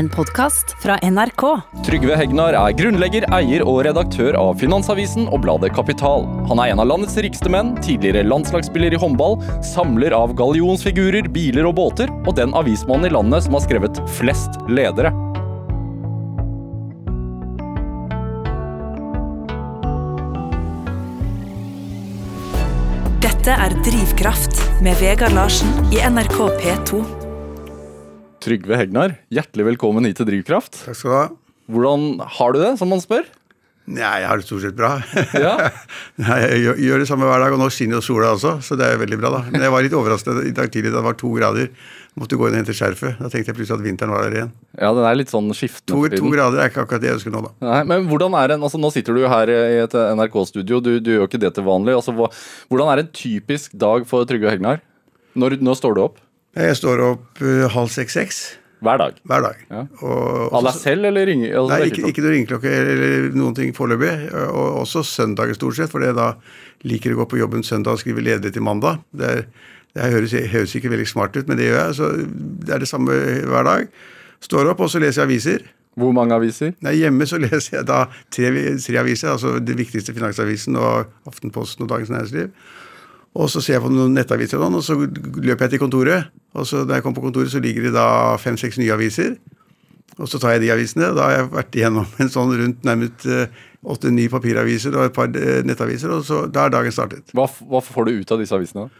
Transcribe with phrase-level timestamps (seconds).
[0.00, 1.42] En podkast fra NRK.
[1.84, 6.24] Trygve Hegnar er grunnlegger, eier og redaktør av Finansavisen og bladet Kapital.
[6.48, 9.36] Han er en av landets rikeste menn, tidligere landslagsspiller i håndball,
[9.74, 14.56] samler av gallionsfigurer, biler og båter, og den avismannen i landet som har skrevet flest
[14.72, 15.12] ledere.
[23.20, 27.19] Dette er Drivkraft med Vegard Larsen i NRK P2.
[28.40, 30.78] Trygve Hegnar, hjertelig velkommen hit til Drivkraft.
[30.86, 31.26] Takk skal du ha.
[31.70, 32.06] Hvordan
[32.38, 33.26] har du det, som man spør?
[33.90, 34.90] Nei, jeg har det stort sett bra.
[35.34, 35.52] Ja.
[36.30, 38.86] Jeg gjør, gjør det samme hver dag, og nå skinner jo sola også, så det
[38.86, 39.30] er veldig bra.
[39.34, 39.40] da.
[39.50, 41.72] Men jeg var litt overrasket i dag tidlig da det var to grader.
[42.20, 43.18] Måtte gå inn og hente skjerfet.
[43.18, 44.52] Da tenkte jeg plutselig at vinteren var der igjen.
[44.78, 45.96] Ja, den er litt sånn skiftende.
[46.12, 47.52] To, to grader er ikke akkurat det jeg ønsker nå, da.
[47.66, 50.92] Nei, men hvordan er en, altså Nå sitter du jo her i et NRK-studio, du,
[51.02, 51.96] du gjør ikke det til vanlig.
[51.98, 54.84] altså Hvordan er en typisk dag for Trygve Hegnar?
[55.40, 56.20] Når, når står du opp?
[56.58, 58.40] Jeg står opp uh, halv seks-seks
[58.82, 59.18] Hver dag?
[59.28, 59.58] hver dag.
[59.70, 59.82] Ja.
[60.02, 61.52] Og, Av deg selv, eller ringer?
[61.60, 64.14] Altså, Nei, ikke, ikke noe ringeklokke eller noen ting foreløpig.
[64.48, 66.32] Og også søndager stort sett, for jeg da
[66.88, 69.02] liker å gå på jobben søndag og skrive ledere til mandag.
[69.12, 69.44] Det, er,
[69.94, 71.98] det høres, høres ikke veldig smart ut, men det gjør jeg.
[72.00, 72.08] Så
[72.64, 73.20] det er det samme
[73.52, 73.92] hver dag.
[74.40, 75.68] Står opp, og så leser jeg aviser.
[76.00, 76.72] Hvor mange aviser?
[76.84, 81.84] Nei, Hjemme så leser jeg da tre, tre aviser, altså det viktigste Finansavisen og Aftenposten
[81.84, 82.48] og Dagens Næringsliv.
[83.38, 86.30] Og så ser jeg på noen nettaviser, og noen, og så løper jeg til kontoret.
[86.58, 89.36] Og så da jeg kom på kontoret, så ligger det da fem-seks nye aviser.
[90.18, 91.12] Og så tar jeg de avisene.
[91.16, 93.28] Da har jeg vært igjennom en sånn rundt nærmest
[93.80, 97.30] åtte-ni papiraviser og et par eh, nettaviser, og så da er dagen startet.
[97.36, 98.90] Hva, hva får du ut av disse avisene?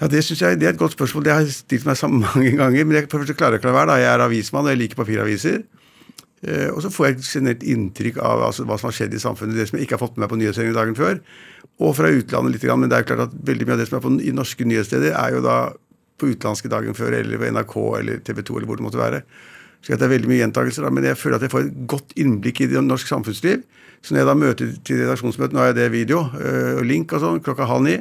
[0.00, 1.26] Ja, Det synes jeg det er et godt spørsmål.
[1.26, 2.86] Det har jeg stilt meg sammen mange ganger.
[2.86, 3.90] Men jeg for klarer ikke å la være.
[3.92, 3.98] da.
[4.00, 5.62] Jeg er avismann, og jeg liker papiraviser.
[6.42, 9.22] Eh, og så får jeg et generelt inntrykk av altså, hva som har skjedd i
[9.22, 11.22] samfunnet, det som jeg ikke har fått med meg på nyhetssendingen dagen før.
[11.82, 13.98] Og fra utlandet litt, men det er jo klart at veldig mye av det som
[13.98, 15.56] er på, i norske nyhetssteder, er jo da
[16.18, 19.22] på utenlandske dagen før, eller på NRK eller TV 2 eller hvor det måtte være.
[19.82, 22.62] Så det er veldig mye gjentakelser, men jeg føler at jeg får et godt innblikk
[22.62, 23.64] i det norsk samfunnsliv.
[24.02, 27.14] Så når jeg da møter til redaksjonsmøte, nå har jeg det video øh, og link
[27.14, 27.96] og sånn, klokka halv ni,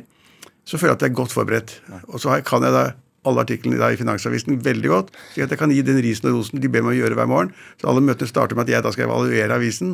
[0.65, 1.73] så føler jeg at jeg er godt forberedt.
[2.09, 2.85] Og så kan jeg da
[3.27, 6.39] alle artiklene da i Finansavisen veldig godt, slik at jeg kan gi den risen og
[6.39, 7.51] rosen de ber meg å gjøre hver morgen.
[7.81, 9.89] Så alle møtene starter med at jeg da skal evaluere avisen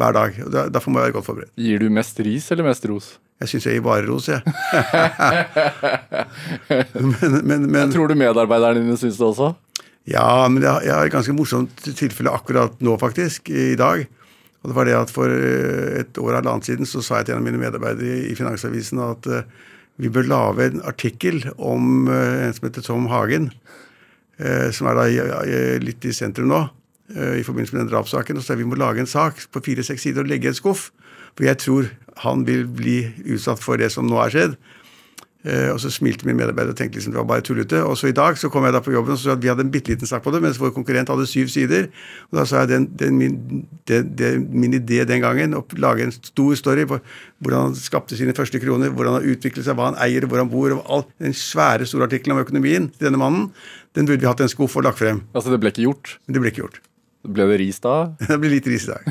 [0.00, 0.38] hver dag.
[0.46, 1.52] og da, Derfor må jeg være godt forberedt.
[1.60, 3.10] Gir du mest ris eller mest ros?
[3.40, 4.40] Jeg syns jeg gir bare ros, jeg.
[7.00, 9.52] men, men, men, Tror du medarbeiderne dine syns det også?
[10.08, 14.06] Ja, men jeg, jeg har et ganske morsomt tilfelle akkurat nå, faktisk, i dag.
[14.60, 17.30] Og det var det at For eh, et år eller annet siden så sa jeg
[17.30, 19.68] til en av mine medarbeidere i Finansavisen at eh,
[20.00, 23.50] vi bør lage en artikkel om eh, en som heter Tom Hagen,
[24.40, 25.06] eh, som er da
[25.82, 26.60] litt i sentrum nå,
[27.12, 28.40] eh, i forbindelse med den drapssaken.
[28.40, 30.88] Og så vi må lage en sak på fire-seks sider og legge i en skuff.
[31.36, 31.90] For jeg tror
[32.24, 34.56] han vil bli utsatt for det som nå er skjedd.
[35.40, 37.78] Eh, og så smilte min medarbeider og tenkte liksom det var bare tullete.
[37.86, 39.64] Og så i dag så kom jeg da på jobben og så at vi hadde
[39.64, 41.88] en bitte liten sak på det, mens vår konkurrent hadde syv sider.
[42.28, 46.04] Og da sa jeg den, den, min, det, det, min idé den gangen å lage
[46.04, 47.00] en stor story på
[47.40, 50.42] hvordan han skapte sine første kroner, hvordan han har utviklet seg, hva han eier, hvor
[50.42, 53.48] han bor, og alt, den svære, store artikkelen om økonomien til denne mannen,
[53.96, 55.24] den burde vi hatt en skuff og lagt frem.
[55.32, 56.18] Altså, det ble ikke gjort?
[56.28, 56.82] Det ble ikke gjort.
[57.20, 57.94] Ble det ris da?
[58.28, 59.08] Det blir litt ris i dag.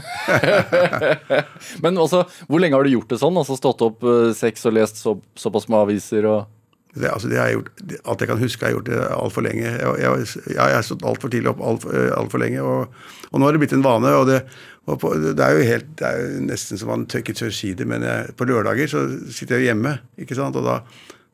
[1.84, 3.38] Men altså, hvor lenge har du gjort det sånn?
[3.38, 6.40] Altså Stått opp eh, seks og lest så, såpass med aviser og
[6.96, 7.70] Det, altså, det har jeg gjort,
[8.02, 9.76] alt jeg kan huske, har jeg gjort det altfor lenge.
[9.76, 10.26] Jeg, jeg,
[10.56, 12.66] jeg, har stått altfor tidlig opp altfor alt for lenge.
[12.66, 14.16] Og, og nå har det blitt en vane.
[14.18, 14.42] og det,
[14.90, 17.54] og på, det er jo helt, det er jo nesten som man tør ikke tør
[17.54, 20.00] si det, men jeg, på lørdager så sitter jeg hjemme.
[20.18, 20.80] ikke sant, og da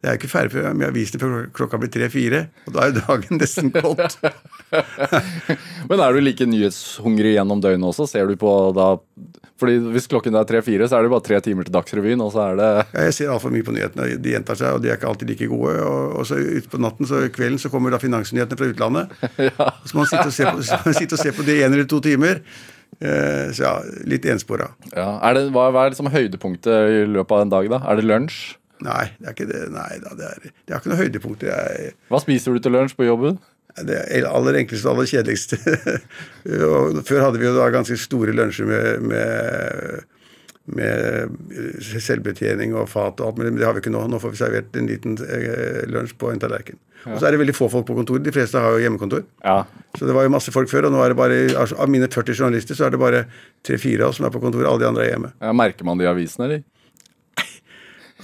[0.05, 2.43] jeg er jo ikke ferdig før- med avisene før klokka blir tre-fire.
[2.69, 4.19] Og da er jo dagen nesten gått.
[5.89, 8.05] Men er du like nyhetshungrig gjennom døgnet også?
[8.09, 8.91] Ser du på da
[9.61, 12.41] Fordi hvis klokken er tre-fire, så er det bare tre timer til Dagsrevyen, og så
[12.51, 14.07] er det Ja, jeg ser altfor mye på nyhetene.
[14.19, 15.73] De gjentar seg, og de er ikke alltid like gode.
[15.79, 19.15] Og, og så utpå natten, så kvelden, så kommer da finansnyhetene fra utlandet.
[19.87, 21.63] Så må man sitte og se på, så man sitte og se på det i
[21.65, 22.41] en eller to timer.
[22.99, 23.71] Eh, så ja,
[24.07, 24.69] litt enspora.
[24.95, 27.79] ja, er det, hva er liksom høydepunktet i løpet av en dag, da?
[27.91, 28.37] Er det lunsj?
[28.83, 29.61] Nei, det er ikke det.
[29.71, 31.45] Nei da, det er, det er ikke noe høydepunkt.
[31.47, 33.39] Er, Hva spiser du til lunsj på jobben?
[33.83, 35.57] det er aller enkleste og aller kjedeligste.
[37.09, 40.05] før hadde vi jo da ganske store lunsjer med, med,
[40.79, 44.05] med selvbetjening og fat og alt men det har vi ikke nå.
[44.11, 46.79] Nå får vi servert en liten eh, lunsj på en tallerken.
[47.05, 48.23] Og så er det veldig få folk på kontoret.
[48.25, 49.25] De fleste har jo hjemmekontor.
[49.43, 49.59] Ja.
[49.99, 52.07] Så det var jo masse folk før, og nå er det bare altså, Av mine
[52.09, 53.25] 40 journalister så er det bare
[53.67, 54.65] tre-fire av oss som er på kontoret.
[54.71, 55.33] Alle de andre er hjemme.
[55.43, 56.63] ja merker man det i avisen, eller?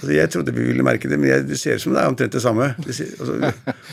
[0.02, 2.10] Altså, jeg trodde vi ville merke det, men jeg, det ser ut som det er
[2.10, 2.72] omtrent det samme.
[2.82, 3.36] Det ser, altså,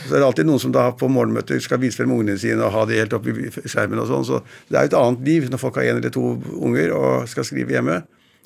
[0.07, 2.73] så er det alltid noen som da på morgenmøter skal vise frem ungene sine og
[2.73, 4.25] ha det helt oppi skjermen og sånn.
[4.25, 4.39] Så
[4.71, 7.45] det er jo et annet liv når folk har én eller to unger og skal
[7.45, 7.99] skrive hjemme.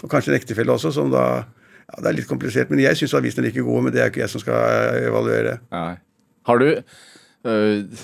[0.04, 3.15] Og kanskje en ektefelle også, som da ja, Det er litt komplisert, men jeg syns
[3.15, 5.57] avisene er like gode, men det er ikke jeg som skal evaluere.
[5.71, 5.95] Nei.
[6.48, 8.04] Har du øh,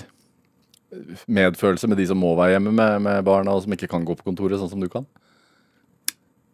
[1.28, 4.16] medfølelse med de som må være hjemme med, med barna, og som ikke kan gå
[4.16, 5.08] på kontoret, sånn som du kan?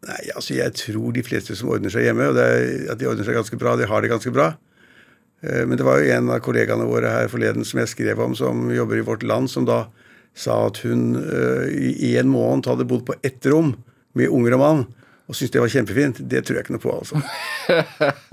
[0.07, 3.09] Nei, altså Jeg tror de fleste som ordner seg hjemme, og det er, at de
[3.11, 4.53] ordner seg ganske bra, de har det ganske bra.
[5.43, 8.37] Eh, men det var jo en av kollegaene våre her forleden som jeg skrev om,
[8.39, 9.87] som jobber i Vårt Land, som da
[10.37, 13.71] sa at hun uh, i en måned hadde bodd på ett rom
[14.13, 14.83] med unger og mann,
[15.27, 16.21] og syntes det var kjempefint.
[16.29, 17.23] Det tror jeg ikke noe på, altså.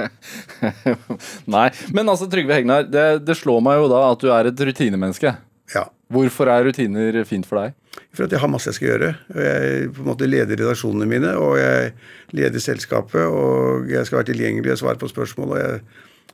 [1.55, 4.65] Nei, men altså Trygve Hegnar, det, det slår meg jo da at du er et
[4.67, 5.31] rutinemenneske.
[5.73, 5.87] Ja.
[6.11, 7.79] Hvorfor er rutiner fint for deg?
[8.13, 9.11] For at jeg har masse jeg skal gjøre.
[9.33, 11.93] og Jeg på en måte leder redaksjonene mine, og jeg
[12.37, 15.55] leder selskapet, og jeg skal være tilgjengelig og svare på spørsmål.
[15.61, 15.79] Jeg,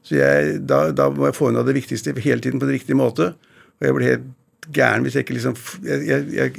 [0.04, 2.98] så jeg, da, da, må jeg få unna det viktigste hele tiden på en riktig
[3.00, 3.34] måte.
[3.80, 4.28] Og jeg blir helt
[4.76, 5.56] gæren hvis jeg ikke liksom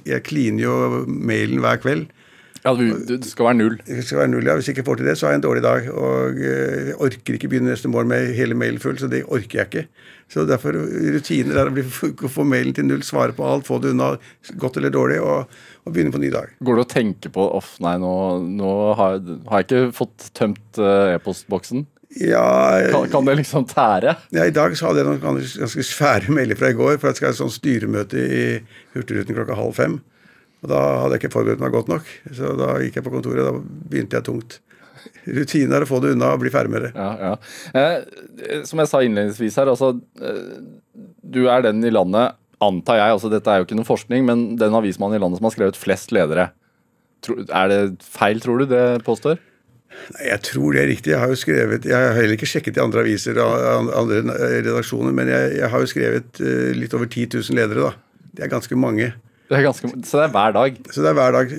[0.09, 2.09] jeg kliner jo mailen hver kveld.
[2.61, 3.77] Ja, du, Det skal være null?
[3.87, 4.55] Det skal være null, ja.
[4.59, 5.87] Hvis jeg ikke får til det, så har jeg en dårlig dag.
[5.95, 9.63] Og eh, jeg orker ikke begynne neste morgen med hele mailen full, så det orker
[9.63, 9.85] jeg ikke.
[10.31, 14.13] Så derfor rutiner er å få mailen til null, svare på alt, få det unna,
[14.61, 16.53] godt eller dårlig, og, og begynne på en ny dag.
[16.67, 18.13] Går det å tenke på off, nei, nå,
[18.61, 19.17] nå har,
[19.49, 21.89] har, jeg, ikke fått tømt uh, e-postboksen?
[22.21, 22.45] Ja,
[22.91, 24.17] kan, kan, det liksom tære?
[24.35, 27.19] Ja, I dag så hadde jeg noen ganske svære melder fra i går, for jeg
[27.19, 28.41] skal ha et sånt styremøte i
[28.95, 30.01] Hurtigruten klokka halv fem.
[30.61, 33.47] Og Da hadde jeg ikke forberedt meg godt nok, så da gikk jeg på kontoret.
[33.47, 34.59] Da begynte jeg tungt.
[35.25, 36.91] Rutinen er å få det unna og bli ferdig med det.
[36.97, 37.33] Ja, ja.
[37.81, 40.59] Eh, som jeg sa innledningsvis her, altså eh,
[41.25, 44.43] Du er den i landet, antar jeg, altså dette er jo ikke noe forskning, men
[44.61, 46.51] den avismannen i landet som har skrevet flest ledere.
[47.49, 49.41] Er det feil, tror du, det påstår?
[50.15, 51.15] Nei, Jeg tror det er riktig.
[51.15, 54.21] Jeg har jo skrevet, jeg har heller ikke sjekket i andre aviser og andre
[54.61, 57.89] redaksjoner, men jeg, jeg har jo skrevet uh, litt over 10 000 ledere.
[57.89, 58.29] da.
[58.37, 59.11] Det er ganske mange.
[59.51, 60.77] Det er ganske, så det er hver dag?
[60.95, 61.53] Så det er hver dag.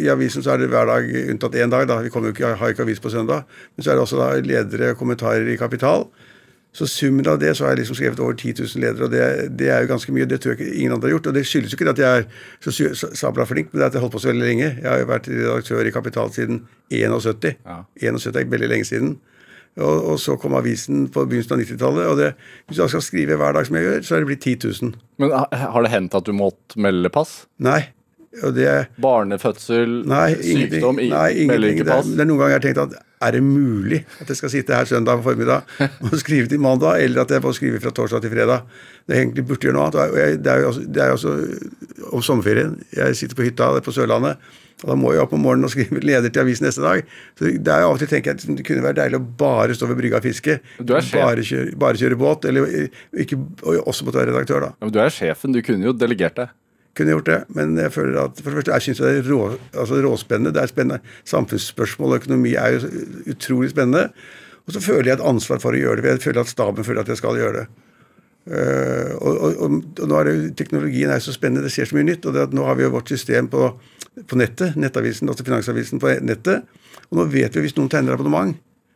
[0.00, 1.88] I avisen så er det hver dag unntatt én dag.
[1.88, 1.98] da.
[2.00, 3.42] Vi jo ikke, har ikke avis på søndag.
[3.76, 6.06] Men så er det også da ledere og kommentarer i Kapital.
[6.72, 9.58] Så summen av det så har jeg liksom skrevet over 10 000 ledere, og det,
[9.58, 10.24] det, er jo ganske mye.
[10.24, 11.26] Det tror jeg ikke ingen andre har gjort.
[11.26, 13.94] Og det skyldes jo ikke at jeg er så sabla flink, men det er at
[13.94, 14.70] jeg har holdt på så veldig lenge.
[14.80, 17.54] Jeg har jo vært redaktør i Kapital siden 71.
[17.60, 17.78] Ja.
[18.08, 19.14] 71 er veldig lenge siden.
[19.74, 22.06] Og, og, så kom avisen på begynnelsen av 90-tallet.
[22.06, 22.30] og det,
[22.70, 24.94] Hvis jeg skal skrive hver dag som jeg gjør, så er det blitt 10 000.
[25.22, 27.44] Men Har det hendt at du måtte melde pass?
[27.58, 27.80] Nei.
[28.34, 32.08] Det, Barnefødsel, nei, sykdom, nei, melder ikke pass?
[32.08, 34.52] Det, det, er noen ganger jeg har tenkt at er det mulig at jeg skal
[34.52, 35.62] sitte her søndag formiddag
[36.04, 38.66] og skrive til mandag, eller at jeg får skrive fra torsdag til fredag?
[39.08, 40.42] Det egentlig burde gjøre noe annet.
[40.44, 41.32] Det er jo også, det er også
[42.12, 42.76] om sommerferien.
[42.96, 44.38] Jeg sitter på hytta på Sørlandet.
[44.82, 47.04] Og Da må jeg opp om morgenen og skrive leder til avisen neste dag.
[47.38, 49.26] Så det er jo av og til tenker jeg at det kunne være deilig å
[49.44, 50.58] bare stå ved brygga og fiske.
[50.82, 52.48] Bare kjøre, bare kjøre båt.
[52.50, 52.90] Eller
[53.24, 54.74] ikke, og også måtte være redaktør, da.
[54.74, 56.48] Ja, men du er sjefen, du kunne jo delegert det.
[56.94, 59.38] Kunne gjort det, men jeg føler at for det første, jeg syns det er rå,
[59.72, 60.52] altså råspennende.
[60.54, 61.14] Det er spennende.
[61.26, 62.90] Samfunnsspørsmål og økonomi er jo
[63.34, 64.10] utrolig spennende.
[64.64, 66.12] Og så føler jeg et ansvar for å gjøre det.
[66.14, 67.66] Jeg føler at staben føler at jeg skal gjøre det.
[68.44, 72.10] Uh, og, og, og, nå er det, Teknologien er så spennende, det skjer så mye
[72.10, 72.28] nytt.
[72.28, 73.70] og det at Nå har vi jo vårt system på,
[74.28, 76.68] på nettet, nettavisen, altså Finansavisen på nettet.
[77.10, 78.54] Og nå vet vi hvis noen tegner abonnement.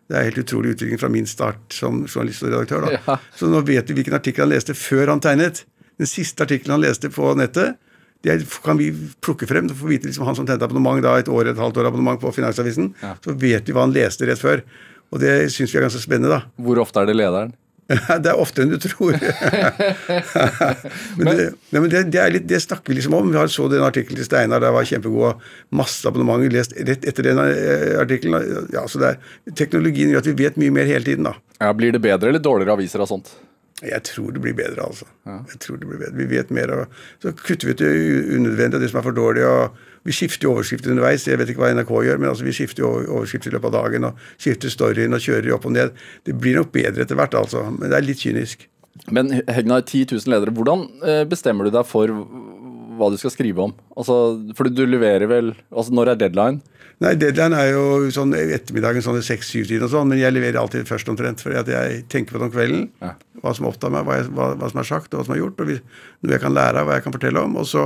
[0.09, 2.87] Det er helt utrolig utvikling fra min start som journalist og redaktør.
[2.87, 2.95] da.
[2.97, 3.19] Ja.
[3.37, 5.67] Så nå vet vi hvilken artikkel han leste før han tegnet.
[6.01, 7.77] Den siste artikkelen han leste på nettet,
[8.27, 8.91] det kan vi
[9.23, 9.69] plukke frem.
[9.71, 12.21] For å vite liksom Han som tente abonnement da et år, et halvt år abonnement
[12.21, 13.15] på Finansavisen, ja.
[13.25, 14.65] så vet vi hva han leste rett før.
[15.15, 16.35] Og det syns vi er ganske spennende.
[16.35, 16.45] da.
[16.61, 17.55] Hvor ofte er det lederen?
[18.23, 19.15] det er oftere enn du tror.
[21.19, 23.31] men, det, men det, det, litt, det, snakker vi liksom om.
[23.33, 25.41] Vi har så den artikkelen til Steinar, der var kjempegod.
[25.73, 28.69] Masse abonnementer lest rett etter den eh, artikkelen.
[28.75, 31.31] Ja, så det er, teknologien gjør at vi vet mye mer hele tiden.
[31.31, 31.39] da.
[31.63, 33.33] Ja, Blir det bedre eller dårligere aviser av sånt?
[33.83, 35.07] Jeg tror det blir bedre, altså.
[35.27, 35.37] Ja.
[35.53, 36.17] Jeg tror det blir bedre.
[36.19, 36.87] Vi vet mer, og
[37.23, 37.93] så kutter vi ut det
[38.35, 39.45] unødvendige, det som er for dårlig.
[39.47, 39.77] og
[40.09, 41.29] Vi skifter jo overskrifter underveis.
[41.29, 43.77] Jeg vet ikke hva NRK gjør, men altså vi skifter jo overskrifter i løpet av
[43.85, 44.09] dagen.
[44.11, 45.95] og Skifter storyen og kjører opp og ned.
[46.27, 47.69] Det blir nok bedre etter hvert, altså.
[47.71, 48.67] Men det er litt kynisk.
[49.15, 52.11] Men Hegnar, 10 000 ledere, hvordan eh, bestemmer du deg for
[52.99, 53.77] hva du skal skrive om?
[53.97, 54.17] Altså,
[54.59, 56.79] fordi du leverer vel altså Når er deadline?
[56.99, 61.11] Nei, Deadline er jo sånn ettermiddagen sånn seks-syv-tiden og sånn, men jeg leverer alltid først
[61.13, 61.43] omtrent.
[61.45, 62.89] fordi at jeg tenker på det om kvelden.
[62.99, 63.13] Ja.
[63.39, 65.39] Hva som opptar meg, hva, jeg, hva, hva, som er sagt og hva som er
[65.45, 65.63] gjort.
[65.63, 67.55] og Noe jeg kan lære av, hva jeg kan fortelle om.
[67.63, 67.85] Og så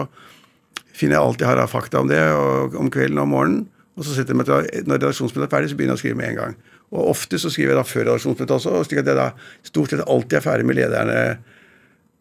[0.96, 3.66] finner jeg alt jeg har av fakta om det og, om kvelden og om morgenen.
[4.00, 6.20] Og så setter jeg meg til, Når redaksjonsmøtet er ferdig, så begynner jeg å skrive
[6.22, 6.56] med en gang.
[6.96, 9.28] Og ofte så skriver jeg da før redaksjonsmøtet også, slik at jeg da
[9.68, 11.20] stort sett alltid er ferdig med lederne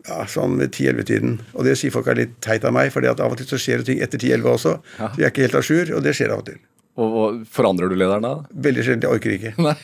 [0.08, 1.38] ja, sånn ved 10-11-tiden.
[1.54, 3.82] Og det sier folk er litt teit av meg, for av og til så skjer
[3.82, 4.76] det ting etter 10-11 også.
[4.98, 5.10] Ja.
[5.14, 6.60] Så jeg er ikke helt a jour, og det skjer av og til.
[7.00, 8.32] Og, og Forandrer du lederen da?
[8.68, 9.06] Veldig sjelden.
[9.08, 9.54] Jeg orker ikke.
[9.68, 9.76] Nei.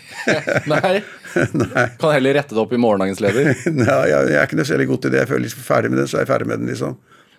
[0.67, 0.95] Nei.
[1.61, 1.85] Nei.
[2.01, 3.53] Kan heller rette det opp i morgendagens leder?
[3.83, 5.21] Nei, jeg, jeg er ikke noe særlig god til det.
[5.23, 6.73] Jeg føler liksom ferdig med den, så er jeg ferdig med den.
[6.73, 6.97] liksom.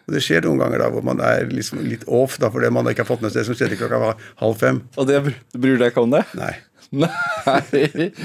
[0.08, 2.88] Og Det skjer noen ganger da hvor man er liksom litt off da, fordi man
[2.88, 4.80] ikke har fått med seg det som skjedde klokka halv fem.
[4.96, 5.18] Og det
[5.52, 6.24] bryr deg ikke om det?
[6.38, 6.54] Nei.
[6.90, 7.10] Nei.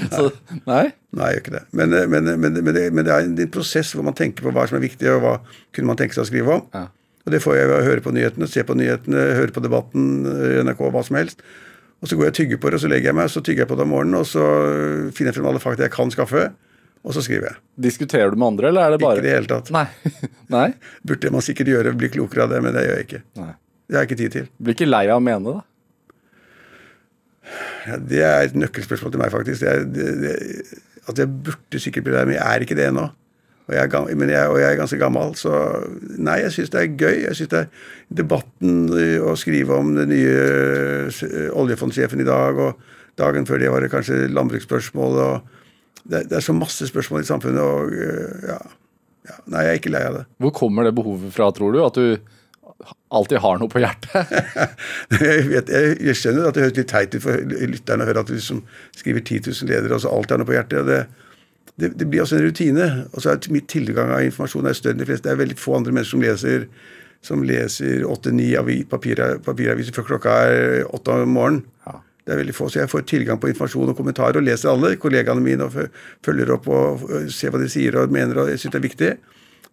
[0.08, 0.30] Så,
[0.64, 0.84] nei?
[1.14, 1.62] Nei, jeg gjør ikke det.
[1.76, 4.66] Men, eh, men, men, men, det, det er en, prosess hvor man tenker på hva
[4.70, 5.34] som er viktig, og hva
[5.74, 6.64] kunne man tenke seg å skrive om.
[6.74, 6.88] Ja.
[7.24, 10.26] Og det får jeg ved å høre på nyhetene, se på nyhetene, høre på debatten
[10.28, 11.44] i NRK, hva som helst.
[12.04, 13.64] Og så går jeg og tygger på det, og så legger jeg meg, så tygger
[13.64, 14.44] jeg på det om morgenen, og så
[15.16, 16.42] finner jeg frem alle fakta jeg kan skaffe,
[17.04, 17.60] og så skriver jeg.
[17.86, 19.72] Diskuterer du med andre, eller er det bare Ikke i det hele tatt.
[19.72, 19.86] Nei.
[20.56, 20.66] nei?
[21.04, 23.22] Burde man sikkert gjøre, bli klokere av det, men det gjør jeg ikke.
[23.40, 23.52] nei.
[23.84, 24.50] Det har jeg ikke tid til.
[24.64, 25.64] Blir ikke lei av å mene, da?
[27.86, 29.64] Ja, det er et nøkkelspørsmål til meg, faktisk.
[29.64, 30.34] Det det, det,
[31.08, 33.08] at jeg burde sikkert bli der, men jeg er ikke det ennå.
[33.64, 35.54] Og jeg, er, men jeg, og jeg er ganske gammel, så
[36.20, 37.16] nei, jeg syns det er gøy.
[37.24, 37.86] Jeg syns det er
[38.20, 38.82] debatten
[39.24, 40.34] å skrive om den nye
[41.08, 45.20] eh, oljefondsjefen i dag, og dagen før det var det kanskje landbruksspørsmål.
[45.24, 48.60] og det, det er så masse spørsmål i samfunnet, og eh, ja,
[49.30, 49.38] ja.
[49.48, 50.24] Nei, jeg er ikke lei av det.
[50.44, 51.80] Hvor kommer det behovet fra, tror du?
[51.86, 52.34] At du
[53.14, 54.32] alltid har noe på hjertet?
[55.24, 58.24] Jeg, vet, jeg, jeg skjønner at det høres litt teit ut for lytterne å høre
[58.24, 58.64] at du liksom
[58.96, 60.88] skriver 10 000 ledere, og så alltid har noe på hjertet.
[60.88, 60.98] det,
[61.80, 62.88] det, det blir også en rutine.
[63.12, 65.28] og så er Mitt tilgang av informasjon er større enn de fleste.
[65.28, 66.68] Det er veldig få andre mennesker som leser
[67.24, 68.50] som leser åtte-ni
[68.90, 71.62] papiraviser før klokka er åtte om morgenen.
[71.86, 72.00] Ja.
[72.24, 74.94] Det er veldig få, så Jeg får tilgang på informasjon og kommentarer og leser alle
[74.96, 75.74] kollegaene mine og
[76.24, 78.40] følger opp og ser hva de sier og mener.
[78.40, 79.10] og Jeg syns det er viktig.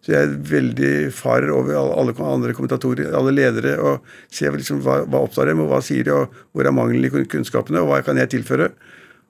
[0.02, 5.04] Så jeg er veldig farer over alle, andre kommentatorer, alle ledere, og ser liksom hva,
[5.06, 8.00] hva opptar dem, og hva sier de, og hvor er mangelen i kunnskapene, og hva
[8.02, 8.72] kan jeg tilføre.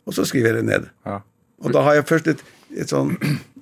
[0.09, 0.89] Og så skriver jeg det ned.
[1.05, 1.21] Ja.
[1.63, 2.41] Og da har jeg først et,
[2.75, 3.13] et sånn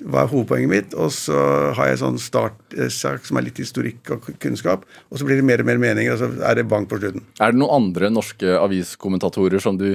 [0.00, 0.94] Hva er hovedpoenget mitt?
[0.96, 1.36] Og så
[1.76, 4.86] har jeg sånn startsak som er litt historikk og kunnskap.
[5.10, 7.26] Og så blir det mer og mer meninger, og så er det bank på slutten.
[7.42, 9.90] Er det noen andre norske aviskommentatorer som du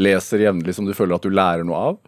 [0.00, 2.00] leser jevnlig, som du føler at du lærer noe av?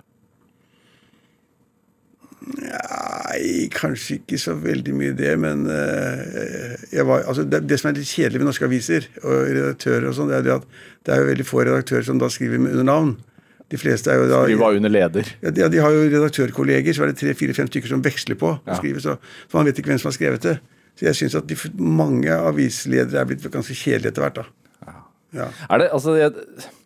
[2.44, 7.90] Nei, kanskje ikke så veldig mye det, men eh, jeg var, altså det, det som
[7.90, 10.66] er litt kjedelig med norske aviser og redaktører og sånt, det er det at
[11.06, 13.14] det er jo veldig få redaktører som da skriver med under navn.
[13.72, 15.30] De fleste er jo da Skriver under leder.
[15.42, 18.52] ja, de, de har jo redaktørkolleger, så er det tre-fire-fem stykker som veksler på.
[18.58, 18.76] og Ja.
[18.78, 19.16] Skriver, så,
[19.48, 20.58] så man vet ikke hvem som har skrevet det.
[20.94, 24.42] Så jeg syns at de, mange avisledere er blitt ganske kjedelige etter hvert.
[24.42, 24.63] da.
[25.34, 25.48] Ja.
[25.68, 26.32] Er det, altså, jeg,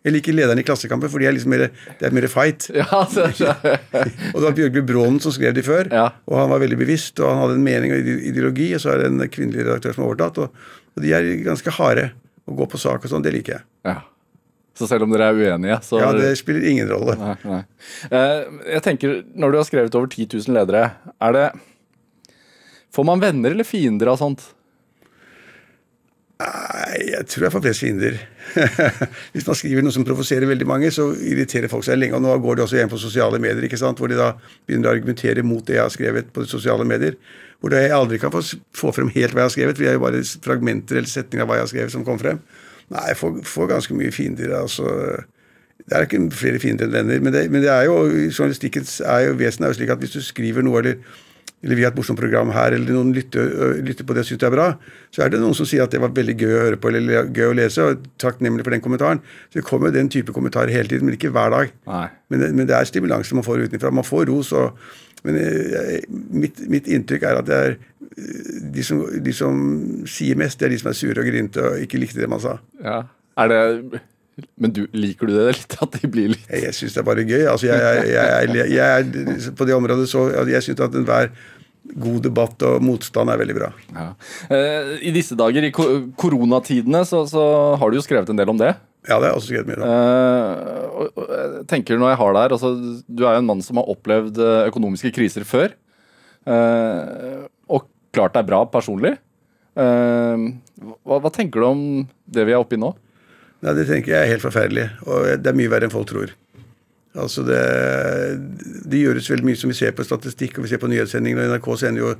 [0.07, 1.67] Jeg liker lederen i Klassekampen, for de er liksom mer,
[1.99, 2.69] det er mer fight.
[2.73, 3.27] ja, altså,
[4.33, 5.89] Og det var Bjørgby Brånen som skrev de før.
[5.93, 6.07] Ja.
[6.29, 8.71] Og han var veldig bevisst, og han hadde en mening og ideologi.
[8.77, 10.41] Og så er det en kvinnelig redaktør som har overtatt.
[10.45, 12.09] Og, og de er ganske harde.
[12.49, 13.67] Å gå på sak og sånn, det liker jeg.
[13.91, 13.99] ja.
[14.79, 17.11] Så selv om dere er uenige, så Ja, det spiller ingen rolle.
[17.19, 17.57] Nei, nei.
[18.15, 18.45] Eh,
[18.77, 20.85] jeg tenker, Når du har skrevet over 10 000 ledere,
[21.19, 21.41] er det
[22.95, 24.45] Får man venner eller fiender av sånt?
[26.39, 28.15] Nei, jeg tror jeg får flest fiender.
[29.33, 32.15] Hvis man skriver noe som provoserer veldig mange, så irriterer folk seg lenge.
[32.15, 33.99] Og nå går det også igjen på sosiale medier, ikke sant?
[33.99, 34.29] hvor de da
[34.69, 37.17] begynner å argumentere mot det jeg har skrevet på de sosiale medier.
[37.59, 40.05] Hvor jeg aldri kan få, frem helt hva jeg har skrevet, for det er jo
[40.05, 42.39] bare fragmenter eller setninger av hva jeg har skrevet som kommer frem.
[42.95, 44.55] Nei, jeg får, får ganske mye fiender.
[44.61, 44.95] altså...
[45.89, 47.95] Det er ikke flere fiender enn venner, men det, men det er jo,
[48.29, 50.99] journalistikkens er jo, vesen er jo slik at hvis du skriver noe eller
[51.63, 54.39] eller vi har et morsomt program her, eller noen lytter, lytter på det og syns
[54.39, 54.67] det er bra,
[55.11, 57.27] så er det noen som sier at det var veldig gøy å høre på eller
[57.35, 59.19] gøy å lese, og takknemlig for den kommentaren.
[59.49, 61.73] Så det kommer den type kommentarer hele tiden, men ikke hver dag.
[62.31, 63.91] Men det, men det er stimulanse man får utenfra.
[63.91, 64.53] Man får ros.
[64.55, 64.77] Og,
[65.27, 67.75] men jeg, mitt, mitt inntrykk er at det er
[68.75, 69.59] de som, de som
[70.09, 72.43] sier mest, det er de som er sure og grinte og ikke likte det man
[72.43, 72.55] sa.
[72.83, 73.01] Ja.
[73.39, 74.01] Er det
[74.59, 75.77] Men du, liker du det litt?
[75.81, 77.45] At de blir litt Jeg, syns det er bare gøy.
[77.51, 77.79] Altså, jeg,
[78.09, 81.31] jeg, jeg, jeg, er på det området så Jeg syns at enhver
[81.89, 83.69] god debatt og motstand er veldig bra.
[83.95, 84.09] ja.
[84.53, 87.45] eh, I disse dager, i koronatidene, så, så
[87.81, 88.73] har du jo skrevet en del om det.
[89.07, 89.87] Ja, det har jeg også skrevet mye om.
[89.89, 92.71] Eh, og, jeg tenker når jeg har deg altså,
[93.07, 95.73] Du er jo en mann som har opplevd eh, økonomiske kriser før.
[96.45, 99.15] eh, og klart deg bra personlig.
[99.79, 100.45] Eh,
[100.83, 101.83] hva, hva tenker du om
[102.29, 102.91] det vi er oppe i nå?
[103.61, 106.31] Nei, Det tenker jeg er helt forferdelig, og det er mye verre enn folk tror.
[107.19, 107.59] Altså det,
[108.87, 111.41] det gjøres veldig mye som vi ser på statistikk og vi ser på nyhetssendinger.
[111.41, 112.11] og NRK sender jo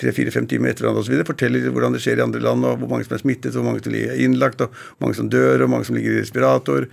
[0.00, 1.22] tre-fire-fem timer etter hverandre osv.
[1.26, 3.82] Forteller hvordan det skjer i andre land, og hvor mange som er smittet, hvor mange
[3.84, 6.88] som er innlagt, og hvor mange som dør, og mange som ligger i respirator.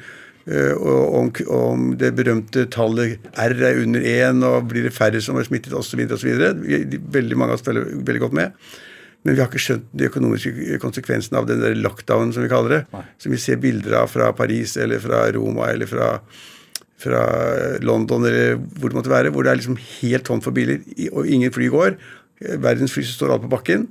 [0.48, 5.22] eh, Og om, om det berømte tallet R er under én, og blir det færre
[5.22, 6.06] som er smittet osv.
[6.08, 6.32] osv.
[7.20, 8.56] Veldig mange av oss følger veldig godt med.
[9.24, 12.70] Men vi har ikke skjønt de økonomiske konsekvensene av den der lockdownen, som vi kaller
[12.80, 12.82] det.
[13.22, 16.08] Som vi ser bilder av fra Paris eller fra Roma eller fra,
[16.98, 17.22] fra
[17.86, 19.30] London eller hvor det måtte være.
[19.32, 20.82] Hvor det er liksom helt tomt for biler,
[21.14, 21.98] og ingen fly går.
[22.58, 23.88] Verdens fly står alt på bakken.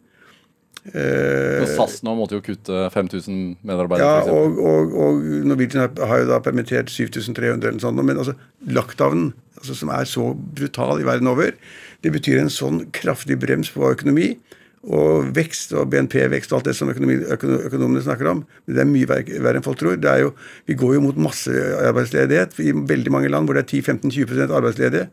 [0.95, 4.07] Eh, SAS nå måtte jo kutte 5000 medarbeidere.
[4.25, 8.01] ja, og, og, og Norwegian har- har jo da permittert 7300 eller noe sånt.
[8.03, 8.35] Men altså,
[8.67, 11.53] lockdownen, altså, som er så brutal i verden over,
[12.03, 14.39] det betyr en sånn kraftig brems på økonomi
[14.89, 18.45] og vekst og BNP-vekst og alt det som økonomene snakker om.
[18.65, 19.99] Men det er mye verre, enn folk tror.
[20.23, 20.33] Jo,
[20.69, 25.11] vi går jo mot massearbeidsledighet i veldig mange land hvor det er 10-15-20% arbeidsledige.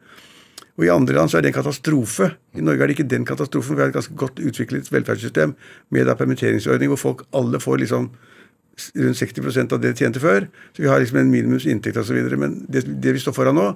[0.77, 2.31] Og I andre land så er det en katastrofe.
[2.55, 3.75] I Norge er det ikke den katastrofen.
[3.75, 5.55] Vi har et ganske godt utviklet velferdssystem
[5.91, 8.11] med permitteringsordning hvor folk alle får liksom
[9.01, 10.45] rundt 60% av det de tjente før.
[10.75, 12.19] Så vi har liksom en minimums inntekt osv.
[12.37, 13.71] Men det, det vi står foran nå,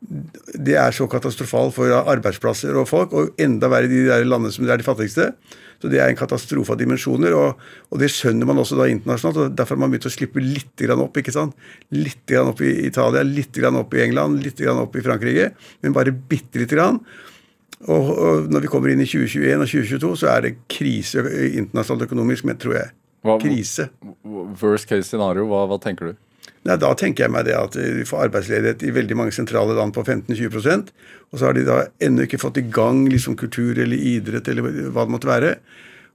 [0.00, 4.52] det er så katastrofalt for arbeidsplasser og folk, og enda verre i de der landene
[4.54, 5.30] som er de fattigste.
[5.82, 9.40] Så det er en katastrofe av dimensjoner, og, og, det skjønner man også da internasjonalt.
[9.42, 11.20] og Derfor har man begynt å slippe litt opp.
[11.20, 11.56] ikke sant?
[11.92, 15.50] Litt opp i Italia, litt opp i England, litt opp i Frankrike,
[15.82, 17.00] men bare bitte lite grann.
[17.84, 22.08] Og, og, når vi kommer inn i 2021 og 2022, så er det krise internasjonalt
[22.08, 22.94] økonomisk, men tror jeg.
[23.42, 23.90] Krise.
[24.24, 26.25] Worst case scenario, hva, hva tenker du?
[26.66, 29.94] Nei, Da tenker jeg meg det at vi får arbeidsledighet i veldig mange sentrale land
[29.94, 30.90] på 15-20%
[31.32, 34.88] og så har de da ennå ikke fått i gang liksom kultur eller idrett eller
[34.94, 35.52] hva det måtte være.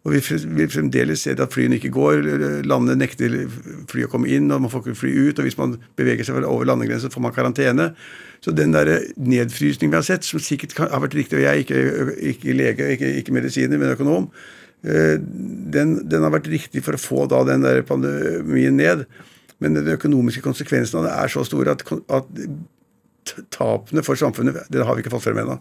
[0.01, 0.21] Og vi
[0.57, 2.23] vil fremdeles se at flyene ikke går,
[2.65, 3.35] landene nekter
[3.91, 5.37] fly å komme inn, og man får ikke fly ut.
[5.37, 7.91] Og hvis man beveger seg over landegrensen, får man karantene.
[8.41, 11.61] Så den der nedfrysningen vi har sett, som sikkert har vært riktig, og jeg er
[11.61, 14.25] ikke, ikke lege, ikke, ikke medisiner, men økonom,
[14.81, 19.05] eh, den, den, har vært riktig for å få da den der pandemien ned.
[19.61, 22.29] Men de økonomiske konsekvensene av det er så store at, at
[23.53, 25.59] tapene for samfunnet det har vi ikke fått frem ennå.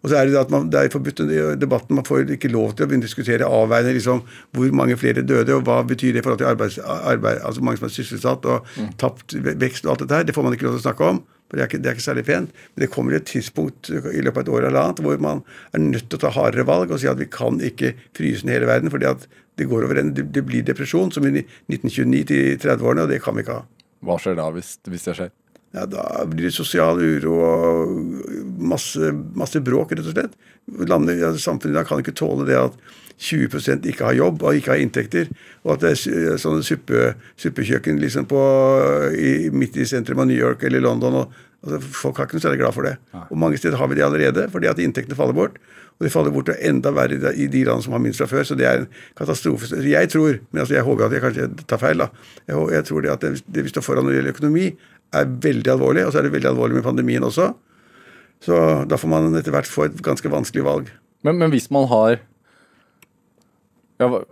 [0.00, 1.98] Og så er det at man, det er forbudt i debatten.
[1.98, 4.22] Man får ikke lov til å begynne å diskutere avveiende liksom,
[4.56, 7.82] hvor mange flere døde, og hva betyr det i forhold til arbeids, arbeid, altså mange
[7.82, 8.94] som er sysselsatt, og mm.
[9.02, 10.24] tapt vekst og alt dette her.
[10.28, 11.20] Det får man ikke lov til å snakke om.
[11.50, 12.56] for det er, ikke, det er ikke særlig pent.
[12.72, 15.84] Men det kommer et tidspunkt i løpet av et år eller annet hvor man er
[15.84, 18.70] nødt til å ta hardere valg og si at vi kan ikke fryse ned hele
[18.70, 18.94] verden.
[18.94, 19.28] fordi at
[19.60, 23.36] det går over en, det blir depresjon, som i 1929 til 30-årene, og det kan
[23.36, 23.66] vi ikke ha.
[24.08, 25.34] Hva skjer da, hvis, hvis det skjer?
[25.76, 27.92] Ja, Da blir det sosial uro og
[28.58, 30.34] masse, masse bråk, rett og slett.
[30.90, 32.80] Landet, ja, samfunnet kan ikke tåle det at
[33.20, 35.30] 20% ikke har jobb og ikke har inntekter.
[35.62, 38.42] Og at det er sånne suppe, suppekjøkken liksom på,
[39.14, 41.20] i, midt i sentrum av New York eller London.
[41.22, 42.96] Og, altså, folk har ikke noe særlig glad for det.
[43.26, 45.58] Og mange steder har vi det allerede fordi at inntektene faller bort.
[46.00, 48.46] Og de faller bort og enda verre i de land som har minst fra før.
[48.48, 48.86] Så det er en
[49.18, 49.68] katastrofe.
[49.84, 52.08] Jeg tror, men altså jeg håper at jeg kanskje tar feil, da.
[52.48, 54.64] Jeg, jeg tror det at det, det vi står foran når det gjelder økonomi,
[55.20, 56.06] er veldig alvorlig.
[56.06, 57.50] Og så er det veldig alvorlig med pandemien også.
[58.40, 58.56] Så
[58.88, 60.88] da får man etter hvert få et ganske vanskelig valg.
[61.26, 62.22] Men, men hvis man har
[64.00, 64.22] ja, hva,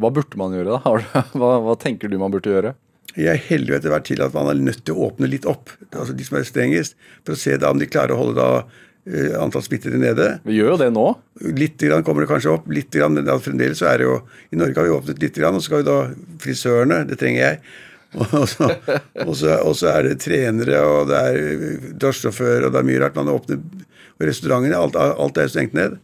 [0.00, 0.94] hva, burde man gjøre, da?
[1.36, 2.72] Hva, hva, tenker du man burde gjøre?
[3.16, 5.72] Jeg heller jo etter hvert til at man er nødt til å åpne litt opp,
[5.90, 8.50] altså de som er strengest, for å se da om de klarer å holde da
[9.08, 10.26] Eh, antall smittede nede.
[10.44, 11.06] Vi gjør jo det nå.
[11.56, 12.66] Litt grann kommer det kanskje opp.
[12.68, 14.16] litt grann, men Fremdeles så er det jo
[14.52, 15.98] I Norge har vi åpnet litt, grann, og så skal vi da
[16.42, 16.98] frisørene.
[17.08, 17.60] Det trenger jeg.
[18.18, 18.64] Og så,
[19.20, 23.02] og, så, og så, er det trenere, og det er drosjesjåfør, og det er mye
[23.02, 23.18] rart.
[23.18, 24.78] Man åpner og restaurantene.
[24.80, 25.98] Alt, alt er stengt ned.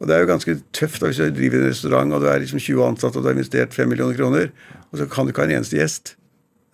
[0.00, 2.40] Og det er jo ganske tøft da, hvis du driver en restaurant og du er
[2.40, 4.48] liksom 20 ansatte og du har investert 5 millioner kroner,
[4.88, 6.14] og så kan du ikke ha en eneste gjest.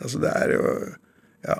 [0.02, 0.74] Altså det er jo
[1.44, 1.58] Ja.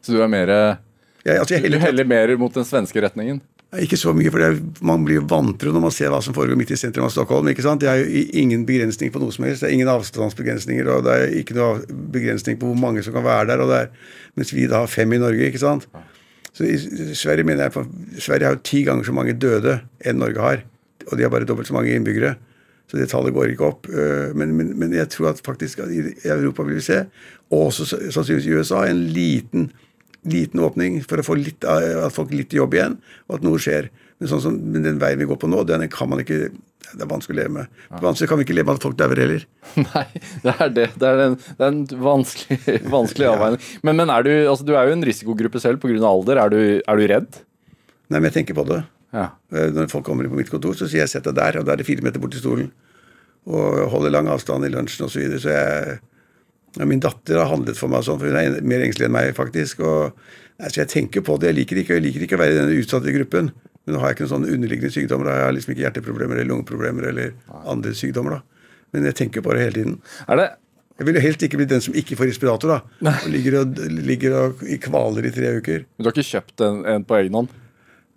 [0.00, 3.42] Så du er mer ja, altså heller, du heller mer mot den svenske retningen?
[3.78, 4.42] Ikke så mye, for
[4.82, 7.46] man blir vantro når man ser hva som foregår midt i sentrum av Stockholm.
[7.52, 7.84] ikke sant?
[7.84, 9.62] Det er jo ingen begrensning på noe som helst.
[9.62, 11.84] Det er ingen avstandsbegrensninger, og det er ikke noe
[12.16, 13.62] begrensning på hvor mange som kan være der.
[13.62, 13.92] og det er,
[14.34, 15.46] Mens vi da har fem i Norge.
[15.46, 15.86] ikke sant?
[16.50, 17.86] Så i Sverige mener jeg,
[18.18, 20.64] Sverige har jo ti ganger så mange døde enn Norge har.
[21.06, 22.34] Og de har bare dobbelt så mange innbyggere.
[22.90, 23.86] Så det tallet går ikke opp.
[23.86, 27.04] Øh, men, men, men jeg tror at faktisk at i Europa vil vi se,
[27.50, 29.70] og også sannsynligvis i USA, en liten
[30.28, 32.98] liten åpning for å få litt, at folk litt jobb igjen,
[33.28, 33.88] og at noe skjer.
[34.20, 36.50] Men, sånn som, men den veien vi går på nå, den kan man ikke
[36.90, 37.80] det er vanskelig å leve med.
[37.86, 37.98] Ja.
[38.02, 39.44] Vanskelig kan vi ikke leve med at folk dauer heller.
[39.84, 40.06] Nei,
[40.42, 40.86] det er det.
[40.98, 43.62] Det er en, det er en vanskelig, vanskelig avveining.
[43.62, 43.82] ja.
[43.86, 46.00] Men, men er du, altså, du er jo en risikogruppe selv pga.
[46.08, 46.40] alder.
[46.42, 47.38] Er du, er du, redd?
[48.10, 48.80] Nei, men jeg tenker på det.
[49.12, 49.30] Ja.
[49.52, 51.66] Eh, når folk kommer inn på mitt kontor, så sier jeg 'sett deg der', og
[51.66, 52.70] da er det fire meter bort til stolen.
[53.46, 55.12] Og holder lang avstand i lunsjen osv.
[55.12, 55.98] Så, videre, så jeg
[56.78, 59.32] ja, min datter har handlet for meg sånn, for hun er mer engstelig enn meg,
[59.34, 59.80] faktisk.
[59.80, 60.12] og
[60.60, 61.50] altså, Jeg tenker på det.
[61.50, 63.50] Jeg liker ikke, jeg liker ikke å være i denne utsatte gruppen.
[63.84, 65.30] Men nå har jeg ikke noen sånne underliggende sykdommer.
[65.32, 67.32] Jeg har liksom ikke hjerteproblemer eller lungeproblemer eller
[67.64, 68.38] andre sykdommer.
[68.38, 68.76] da.
[68.92, 69.96] Men jeg tenker på det hele tiden.
[70.28, 70.50] Er det?
[71.00, 72.68] Jeg vil jo helst ikke bli den som ikke får respirator.
[72.76, 73.14] da.
[73.24, 75.86] Og ligger, og, ligger og kvaler i tre uker.
[75.96, 77.48] Men du har ikke kjøpt en, en på egen hånd?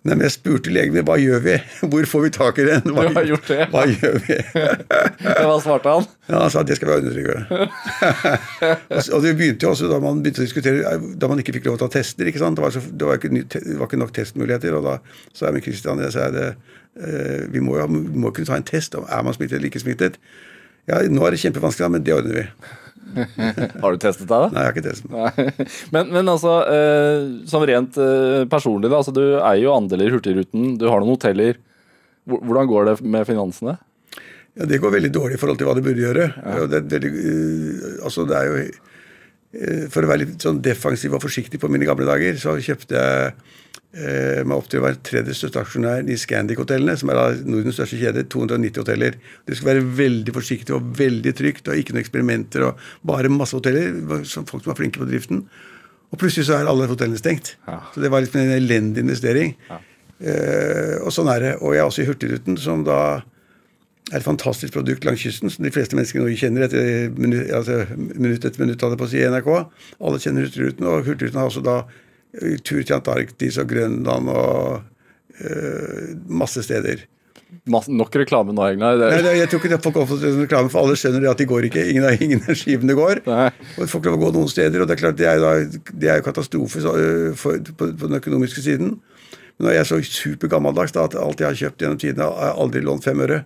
[0.04, 1.54] Nei, men Jeg spurte legen min hva gjør vi?
[1.90, 2.90] Hvor får vi tak i den?
[2.92, 3.68] Hva, du har gjort det?
[3.72, 4.36] Hva gjør vi?
[5.48, 6.08] hva svarte han?
[6.28, 7.58] Ja, Han sa at det skal vi undertrykke.
[9.16, 11.80] og det begynte jo også da man begynte å diskutere da man ikke fikk lov
[11.80, 12.28] til å ta tester.
[12.28, 12.60] ikke sant?
[12.60, 14.76] Det var, så, det var, ikke, det var ikke, nok testmuligheter.
[14.76, 14.98] Og da
[15.32, 16.46] sa jeg med Christian jeg sa det,
[17.00, 17.88] eh, vi må jo
[18.28, 20.20] kunne ta en test om er man smittet eller ikke smittet.
[20.84, 22.48] Ja, Nå er det kjempevanskelig, men det ordner vi.
[23.82, 24.34] har du testet deg?
[24.34, 24.48] da?
[24.50, 25.72] Nei, jeg har ikke testet meg.
[25.94, 30.14] Men, men, altså, eh, som rent eh, personlig, da, altså, du eier jo andeler i
[30.14, 31.60] Hurtigruten, du har noen hoteller.
[32.24, 33.76] Hvordan går det med finansene?
[34.54, 36.28] Ja, Det går veldig dårlig i forhold til hva det burde gjøre.
[36.38, 36.66] Ja.
[36.70, 41.24] Det, det, uh, altså det er jo uh, For å være litt sånn defensiv og
[41.24, 43.34] forsiktig på mine gamle dager, så kjøpte jeg
[43.94, 47.78] uh, meg opp til å være tredje største aksjonær i Scandic-hotellene, som er da Nordens
[47.78, 48.26] største kjede.
[48.32, 49.18] 290 hoteller.
[49.46, 53.56] Det skal være veldig forsiktig og veldig trygt, og ikke noen eksperimenter, og bare masse
[53.56, 53.94] hoteller.
[54.28, 55.44] Som folk som var flinke på driften.
[56.12, 57.56] Og plutselig så er alle hotellene stengt.
[57.68, 57.80] Ja.
[57.94, 59.56] Så det var liksom en elendig investering.
[59.70, 59.80] Ja.
[61.02, 61.54] og sånn er det.
[61.60, 63.00] Og jeg er også i Hurtigruten, som da
[64.12, 67.48] er et fantastisk produkt langs kysten som de fleste mennesker i Norge kjenner etter minutt,
[67.56, 68.80] altså, minutt etter minutt.
[68.80, 69.50] på å si NRK.
[70.00, 72.03] Alle kjenner Hurtigruten, og Hurtigruten har også da eh,
[72.66, 74.80] tur til Antarktis og Grønland og
[75.40, 77.04] øh, masse steder.
[77.70, 78.98] Masse, nok reklame nå, Egnar.
[78.98, 81.68] Nei, det, jeg tror ikke det folk oppfatter reklame, for alle skjønner at de går
[81.68, 81.86] ikke.
[81.92, 83.22] Ingen av, ingen av skipene går.
[83.28, 83.48] Nei.
[83.78, 86.24] Og Folk lov å gå noen steder, og det er klart det er, det er
[86.26, 86.94] katastrofe så,
[87.38, 88.96] for, på, på, den økonomiske siden.
[89.60, 92.82] Men jeg er så supergammeldags da, at alt jeg har kjøpt gjennom tidene, har aldri
[92.84, 93.44] lånt fem øre.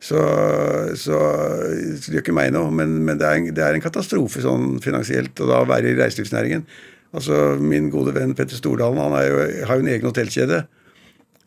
[0.00, 0.16] Så,
[0.96, 1.16] så,
[2.00, 4.40] så, det gjør ikke meg noe, men, men det, er en, det, er en, katastrofe
[4.40, 6.64] sånn finansielt Og da være i reiselivsnæringen.
[7.16, 10.64] Altså, Min gode venn Petter Stordalen han jo, har jo en egen hotellkjede.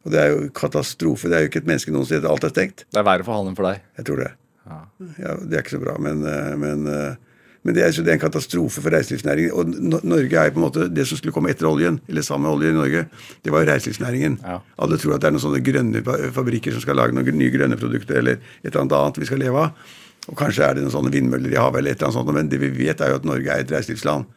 [0.03, 1.29] Og det er jo katastrofe.
[1.31, 2.27] Det er jo ikke et menneske noen steder.
[2.29, 2.87] Alt er stengt.
[2.91, 3.83] Det er verre for han enn for deg?
[3.99, 4.31] Jeg tror det.
[4.67, 4.79] Ja.
[5.19, 7.21] ja det er ikke så bra, men, eh, men eh,
[7.63, 9.53] men det er, det er, en katastrofe for reiselivsnæringen.
[9.55, 12.57] Og Norge er på en måte det som skulle komme etter oljen, eller sammen med
[12.57, 13.03] oljen i Norge,
[13.39, 14.35] det var jo reiselivsnæringen.
[14.43, 14.57] Ja.
[14.83, 16.01] Alle tror at det er noen sånne grønne
[16.35, 19.39] fabrikker som skal lage noen nye grønne produkter, eller et eller annet annet vi skal
[19.45, 19.93] leve av.
[20.27, 22.51] Og kanskje er det noen sånne vindmøller i havet, eller et eller annet sånt, men
[22.51, 24.27] det vi vet, er jo at Norge er et reiselivsland.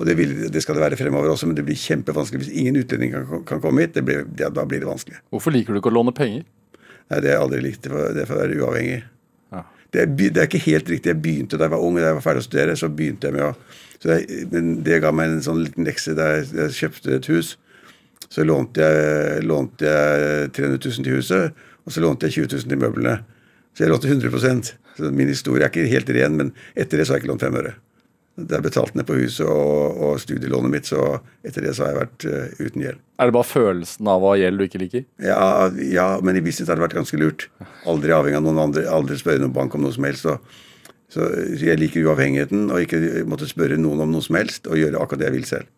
[0.00, 2.80] Og det, vil, det, skal det være fremover også, men det blir kjempevanskelig hvis ingen
[2.80, 4.00] utlendinger kan, kan, komme hit.
[4.00, 5.20] Blir, ja, da blir det vanskelig.
[5.28, 6.46] Hvorfor liker du ikke å låne penger?
[6.80, 7.84] Nei, Det har jeg aldri likt.
[7.84, 9.02] Det er for å være uavhengig
[9.90, 11.10] det, det, er ikke helt riktig.
[11.10, 13.36] Jeg begynte da jeg var ung, da jeg var ferdig å studere, så begynte jeg
[13.36, 13.54] med å
[14.00, 14.20] det,
[14.52, 17.56] Men det ga meg en sånn liten lekse da jeg, jeg, kjøpte et hus.
[18.30, 22.70] Så lånte jeg, lånte jeg 300 000 til huset, og så lånte jeg 20 000
[22.70, 23.16] til møblene.
[23.74, 27.12] Så jeg lånte 100 Så min historie er ikke helt ren, men etter det så
[27.12, 27.74] har jeg ikke lånt fem øre.
[28.38, 31.90] Det er betalt ned på huset og, og, studielånet mitt, så etter det så har
[31.92, 33.00] jeg vært uh, uten gjeld.
[33.20, 35.04] Er det bare følelsen av å ha gjeld du ikke liker?
[35.24, 37.48] Ja, ja men i business har det vært ganske lurt.
[37.90, 40.24] Aldri avhengig av noen andre, aldri spørre noen bank om noe som helst.
[40.24, 40.38] Så,
[41.12, 41.28] så
[41.60, 45.24] jeg liker uavhengigheten og ikke måtte spørre noen om noe som helst, og gjøre akkurat
[45.24, 45.76] det jeg vil selv.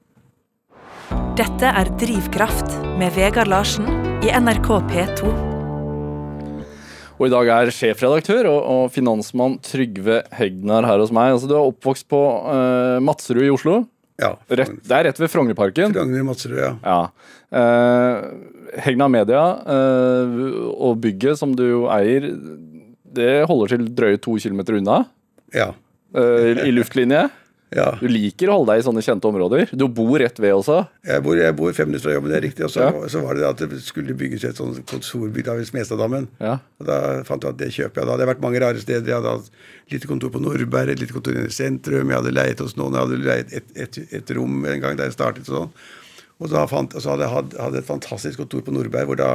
[1.38, 3.88] Dette er Drivkraft med Vegard Larsen
[4.22, 5.51] i NRK P2.
[7.22, 11.36] Og i dag er sjefredaktør og, og finansmann Trygve Hegnar her hos meg.
[11.36, 13.76] Altså, du er oppvokst på uh, Madserud i Oslo.
[14.18, 14.32] Ja.
[14.50, 15.94] Rett, det er rett ved Frognerparken.
[15.94, 16.72] Frogner Madserud, ja.
[16.82, 16.96] ja.
[17.54, 20.34] Uh, Hegnar Media uh,
[20.74, 22.26] og bygget som du jo eier,
[23.14, 25.04] det holder til drøye to kilometer unna.
[25.54, 25.70] Ja.
[26.18, 27.28] Uh, I luftlinje.
[27.72, 27.88] Ja.
[28.00, 29.70] Du liker å holde deg i sånne kjente områder.
[29.72, 30.82] Du bor rett ved også.
[31.08, 32.66] Jeg bor, jeg bor fem minutter fra jobben, det er riktig.
[32.66, 33.08] Og så, ja.
[33.14, 36.28] så var det at det skulle bygges et sånt kontorbygg ved Smestadammen.
[36.42, 36.58] Ja.
[36.82, 38.08] Og da fant jeg at det kjøper jeg.
[38.08, 39.08] Da hadde jeg vært mange rare steder.
[39.08, 42.12] Jeg hadde hatt lite kontor på Nordberg, et lite kontor i sentrum.
[42.12, 42.98] Jeg hadde leiet hos noen.
[42.98, 45.48] Jeg hadde leiet et, et, et, rom en gang da jeg startet.
[45.48, 45.72] Sånn.
[46.42, 49.32] Og, fant, og så hadde jeg hatt, hadde et fantastisk kontor på Nordberg, hvor da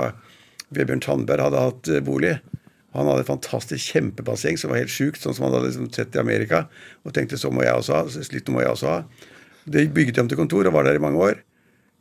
[0.76, 2.36] Vebjørn Tandberg hadde hatt eh, bolig.
[2.96, 6.16] Han hadde et fantastisk kjempebasseng som var helt sjukt, sånn som han hadde liksom sett
[6.16, 6.66] i Amerika.
[7.04, 8.06] Og tenkte så må jeg også ha.
[8.16, 9.02] Slitt, må jeg også ha.
[9.68, 11.42] Det bygget om til kontor og var der i mange år.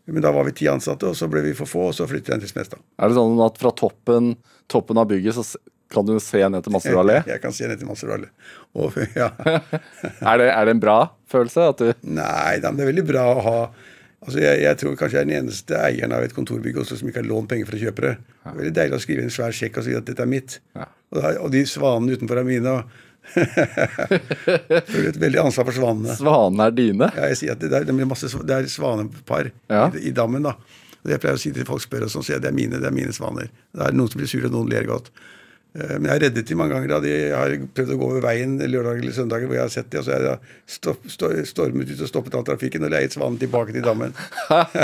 [0.06, 2.36] Men da var vi ti ansatte, og så ble vi for få, og så flyttet
[2.36, 2.82] jeg til Smestad.
[3.02, 4.36] Er det sånn at fra toppen,
[4.70, 5.42] toppen av bygget så
[5.90, 7.20] kan du se ned til Masserud allé?
[7.32, 8.30] Jeg kan se ned til Masserud allé.
[9.20, 9.30] Ja.
[9.46, 10.96] er, det, er, det, en bra
[11.30, 11.68] følelse?
[11.78, 13.58] Du Nei, det er veldig bra å ha
[14.24, 17.08] Altså jeg, jeg, tror kanskje jeg er den eneste eieren av et kontorbygg også som
[17.10, 18.12] ikke har lånt penger for å kjøpe det.
[18.48, 20.56] Er veldig deilig å skrive en svær sjekk og si at dette er mitt.
[20.76, 20.86] Ja.
[21.12, 22.72] Og, da, og, de svanene utenfor er mine.
[24.86, 26.16] Føler et veldig ansvar for svanene.
[26.16, 27.10] Svanene er dine?
[27.18, 29.86] Ja, jeg sier at det er, det masse, det er svanepar ja.
[29.92, 30.48] i, i, dammen.
[30.48, 30.56] da.
[30.56, 32.56] Og det jeg pleier å si til folk spør og sånn, sier jeg det er
[32.56, 33.52] mine, det er mine svaner.
[33.76, 35.12] Det er noen som blir sure, og noen ler godt.
[35.76, 38.24] Eh, men jeg har reddet dem mange ganger da de har prøvd å gå over
[38.24, 41.10] veien lørdag eller søndag hvor jeg har sett dem, og så har jeg stopp,
[41.50, 44.14] stormet ut og stoppet all trafikken og leiet svanen tilbake til dammen.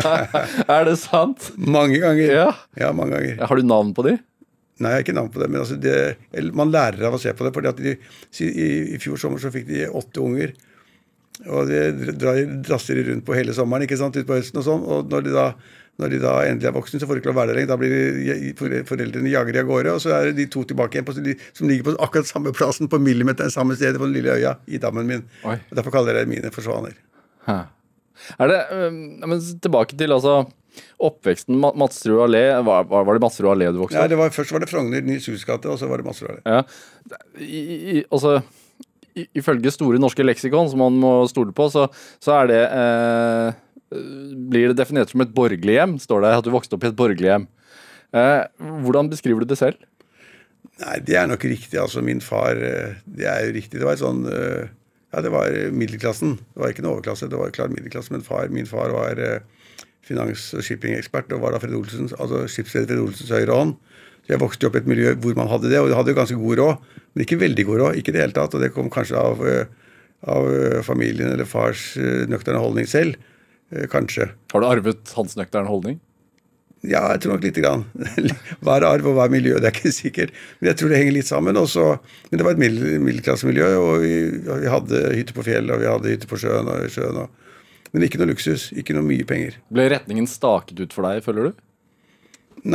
[0.77, 1.49] er det sant?
[1.57, 2.29] Mange ganger.
[2.29, 2.51] Ja.
[2.79, 3.41] ja, mange ganger.
[3.49, 4.21] Har du navn på dem?
[4.83, 5.55] Nei, jeg har ikke navn på dem.
[5.55, 5.97] Men altså det,
[6.59, 7.55] man lærer av å se på det.
[7.55, 7.97] fordi de,
[8.43, 10.55] i, i, fjor sommer så fikk de åtte unger.
[11.49, 11.83] Og de
[12.67, 14.83] drasser rundt på hele sommeren ikke sant, utpå høsten og sånn.
[14.85, 15.47] Og når de da
[16.03, 17.73] når de da endelig er voksne, så får de ikke lov å være der lenger.
[17.73, 20.99] Da blir de, foreldrene jager de av gårde, og så er det de to tilbake
[20.99, 21.15] igjen på,
[21.59, 24.83] som ligger på akkurat samme plassen, på millimeteren samme sted på den lille øya i
[24.83, 25.23] dammen min.
[25.47, 25.61] Oi.
[25.71, 26.99] Og Derfor kaller jeg det mine forsvaner.
[27.47, 28.59] Er det,
[29.27, 30.43] men Tilbake til altså
[31.03, 31.59] oppveksten.
[31.59, 32.45] Madsrud allé.
[32.65, 34.13] Var, var, det Madsrud allé du vokste opp?
[34.13, 36.43] Ja, var, først var det Frogner, Nils Hus gate, og så var det Madsrud allé.
[36.47, 36.63] Ja.
[37.43, 38.39] I, i, altså,
[39.37, 41.89] ifølge Store norske leksikon, som man må stole på, så,
[42.23, 43.61] så er det eh,
[44.53, 46.99] blir det definert som et borgerlig hjem, står det at du vokste opp i et
[46.99, 47.49] borgerlig hjem.
[48.13, 48.45] Eh,
[48.85, 49.81] hvordan beskriver du det selv?
[50.83, 51.79] Nei, det er nok riktig.
[51.81, 53.81] Altså, min far eh, Det er jo riktig.
[53.81, 54.69] Det var sånn eh,
[55.13, 56.39] Ja, det var middelklassen.
[56.41, 58.13] Det var ikke en overklasse, det var klart middelklasse.
[58.15, 59.19] Men far, min far var
[60.03, 63.75] finans- og shippingekspert og var da Fred Olsens, altså skipsleder Fred Olsens høyre hånd.
[64.25, 66.17] Så jeg vokste opp i et miljø hvor man hadde det, og det hadde jo
[66.17, 66.89] ganske god råd.
[67.13, 68.01] Men ikke veldig god råd.
[68.01, 68.57] Ikke det hele tatt.
[68.57, 69.45] Og det kom kanskje av,
[70.33, 70.49] av
[70.87, 71.91] familien eller fars
[72.33, 73.21] nøkterne holdning selv.
[73.93, 74.31] Kanskje.
[74.53, 76.01] Har du arvet hans nøkterne holdning?
[76.83, 77.85] Ja, jeg tror nok lite grann.
[78.65, 79.55] Hva er arv og hva er miljø?
[79.63, 80.33] Det er ikke sikkert.
[80.59, 81.59] Men jeg tror det henger litt sammen.
[81.61, 81.85] Også,
[82.31, 84.15] men det var et middelklassemiljø, og vi,
[84.49, 86.71] vi, hadde hytte på fjellet, og vi hadde hytte på sjøen.
[86.73, 87.61] Og, sjøen og,
[87.95, 88.73] men ikke noe luksus.
[88.75, 89.61] Ikke noe mye penger.
[89.71, 91.63] Ble retningen staket ut for deg, føler du?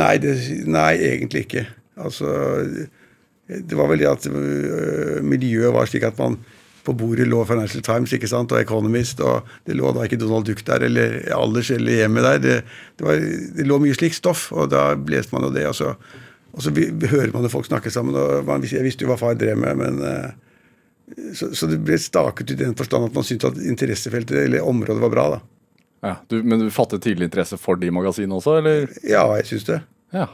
[0.00, 1.66] Nei, det, nei egentlig ikke.
[1.98, 2.32] Altså
[3.48, 6.40] Det var vel det at øh, miljøet var slik at man
[6.88, 10.48] på bordet lå Financial Times ikke sant, og Economist, og det lå da ikke Donald
[10.48, 12.40] Duck der, eller Alders eller hjemmet der.
[12.44, 12.56] Det,
[12.96, 13.20] det, var,
[13.58, 15.66] det, lå mye slikt stoff, og da leste man jo det.
[15.68, 15.92] Og så,
[16.54, 18.16] og så hører man jo folk snakke sammen.
[18.16, 22.00] og man, Jeg visste jo hva far drev med, men eh, så, så, det ble
[22.00, 25.28] staket ut i den forstand at man syntes at interessefeltet eller området var bra.
[25.36, 25.44] da.
[26.08, 28.88] Ja, du, Men du fattet tidlig interesse for de magasinene også, eller?
[29.04, 29.82] Ja, jeg syns det.
[30.14, 30.30] Ja.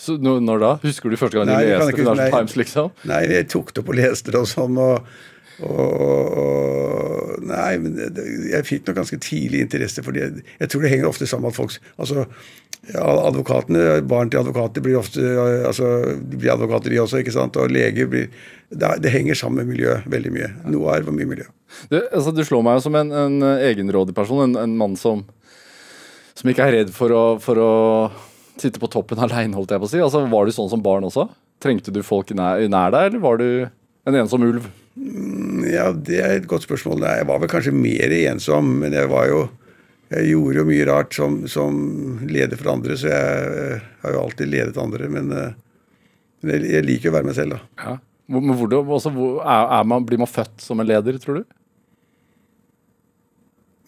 [0.00, 0.72] Så når da?
[0.82, 2.56] Husker du første gang du leste Financial Times?
[2.58, 2.90] liksom?
[3.08, 4.80] Nei, jeg tok det opp og leste det og sånn.
[4.80, 5.06] og
[5.62, 7.98] og, nei, men
[8.50, 10.42] jeg fikk nok ganske tidlig interesse for det.
[10.58, 12.26] Jeg tror det henger ofte sammen med at folk altså,
[13.00, 15.22] advokatene, Barn til advokater blir ofte
[15.68, 17.22] altså, de blir advokater, de også.
[17.22, 18.28] ikke sant, Og leger blir
[18.68, 20.50] Det, det henger sammen med miljøet veldig mye.
[20.66, 21.44] Noe er og mye miljø.
[21.90, 25.22] Du, altså, du slår meg jo som en, en egenrådig person, en, en, mann som,
[26.34, 27.72] som ikke er redd for å, for å
[28.58, 30.02] sitte på toppen aleine, holdt jeg på å si.
[30.02, 31.28] Altså, Var du sånn som barn også?
[31.62, 33.46] Trengte du folk nær, nær deg, eller var du
[34.10, 34.66] en ensom ulv?
[34.94, 37.02] Mm, ja, det er et godt spørsmål.
[37.02, 39.44] Jeg var vel kanskje mer ensom, men jeg var jo
[40.12, 41.78] Jeg gjorde jo mye rart som, som
[42.28, 45.08] leder for andre, så jeg har jo alltid ledet andre.
[45.10, 45.54] Men, eh,
[46.44, 47.60] men jeg, jeg, liker å være meg selv, da.
[47.80, 47.94] Ja.
[48.30, 51.56] Men hvordan, også, er, er man, Blir man født som en leder, tror du?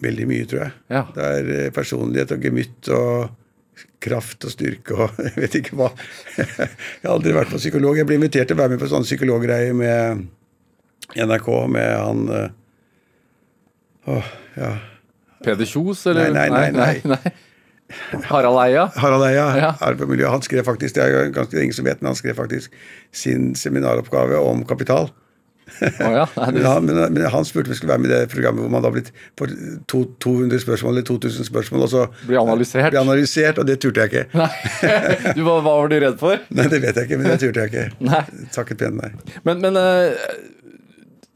[0.03, 0.75] Veldig mye, tror jeg.
[0.97, 1.05] Ja.
[1.15, 5.91] Det er eh, personlighet og gemytt og kraft og styrke og jeg vet ikke hva.
[6.41, 8.01] Jeg har aldri vært på psykolog.
[8.01, 10.27] Jeg ble invitert til å være med på sånne psykologgreier med
[11.15, 12.51] NRK med han Åh,
[14.07, 14.77] Åh, ja.
[15.45, 16.31] Peder Kjos, eller?
[16.35, 17.01] Nei, nei, nei.
[17.05, 17.33] nei, nei.
[18.31, 18.89] Harald Eia?
[18.97, 19.71] Harald Eia, ja.
[19.85, 20.27] Arv og miljø.
[20.31, 22.75] Han skrev faktisk, det er ganske ingen som vet, men han skrev faktisk
[23.15, 25.11] sin seminaroppgave om kapital.
[25.83, 26.25] Oh, ja.
[26.39, 28.63] Nei, men, han, men, men, han, spurte om vi skulle være med i det programmet
[28.63, 29.51] hvor man da blitt for
[29.91, 32.91] 200 spørsmål eller 2000 spørsmål, og så blir analysert.
[32.95, 34.27] Blir analysert, Og det turte jeg ikke.
[34.43, 35.33] Nei.
[35.35, 36.43] Du, hva, var du redd for?
[36.55, 37.87] Nei, Det vet jeg ikke, men det turte jeg ikke.
[38.07, 38.23] Nei.
[38.55, 39.11] Takket pent nei.
[39.49, 40.15] Men, men uh,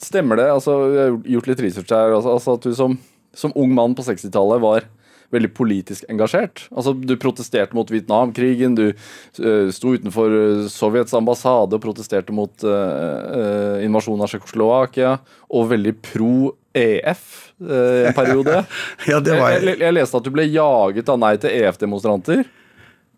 [0.01, 0.49] Stemmer det?
[0.49, 2.15] altså Jeg har gjort litt research her.
[2.17, 2.97] Altså, altså at du som,
[3.37, 4.89] som, ung mann på 60-tallet var
[5.31, 6.65] veldig politisk engasjert.
[6.75, 12.51] Altså Du protesterte mot Vietnamkrigen, du uh, sto utenfor eh, Sovjets ambassade og protesterte mot
[12.67, 15.13] uh, uh, invasjonen av Tsjekkoslovakia,
[15.55, 17.29] og veldig pro EF
[17.61, 18.65] en periode.
[19.11, 19.63] ja, det var jeg.
[19.69, 22.43] Jeg, jeg leste at du ble jaget av Nei til EF-demonstranter.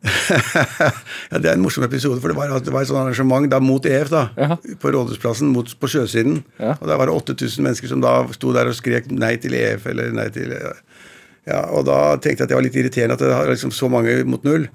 [1.30, 3.60] ja, Det er en morsom episode, for det var, det var et sånt arrangement da
[3.62, 4.56] mot EF da, ja.
[4.82, 6.40] på Rådhusplassen mot, på sjøsiden.
[6.58, 6.74] Ja.
[6.80, 9.86] Og Da var det 8000 mennesker som da sto der og skrek nei til EF
[9.92, 10.54] eller nei til
[11.46, 13.90] ja, Og da tenkte jeg at det var litt irriterende at det var liksom så
[13.90, 14.68] mange mot null.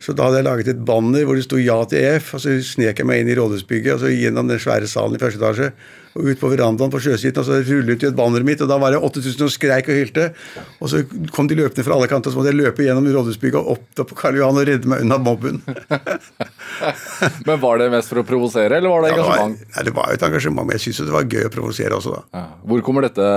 [0.00, 2.56] Så da hadde jeg laget et banner hvor det sto 'Ja til EF', og så
[2.64, 5.72] snek jeg meg inn i rådhusbygget og så gjennom den svære salen i første etasje
[6.18, 8.90] og ut på verandaen på sjøsiden, og så rullet ut banneret mitt, og da var
[8.90, 10.24] det 8000 og skreik og hylte.
[10.82, 11.02] Og så
[11.34, 14.02] kom de løpende fra alle kanter, og så måtte jeg løpe gjennom rådhusbygget og opp
[14.10, 15.60] på Karl Johan og redde meg unna mobben.
[17.46, 19.62] men var det mest for å provosere, eller var det engasjement?
[19.62, 21.46] Ja, det, var, nei, det var et engasjement, men jeg syns jo det var gøy
[21.46, 22.24] å provosere også, da.
[22.40, 22.44] Ja.
[22.72, 23.30] Hvor kommer dette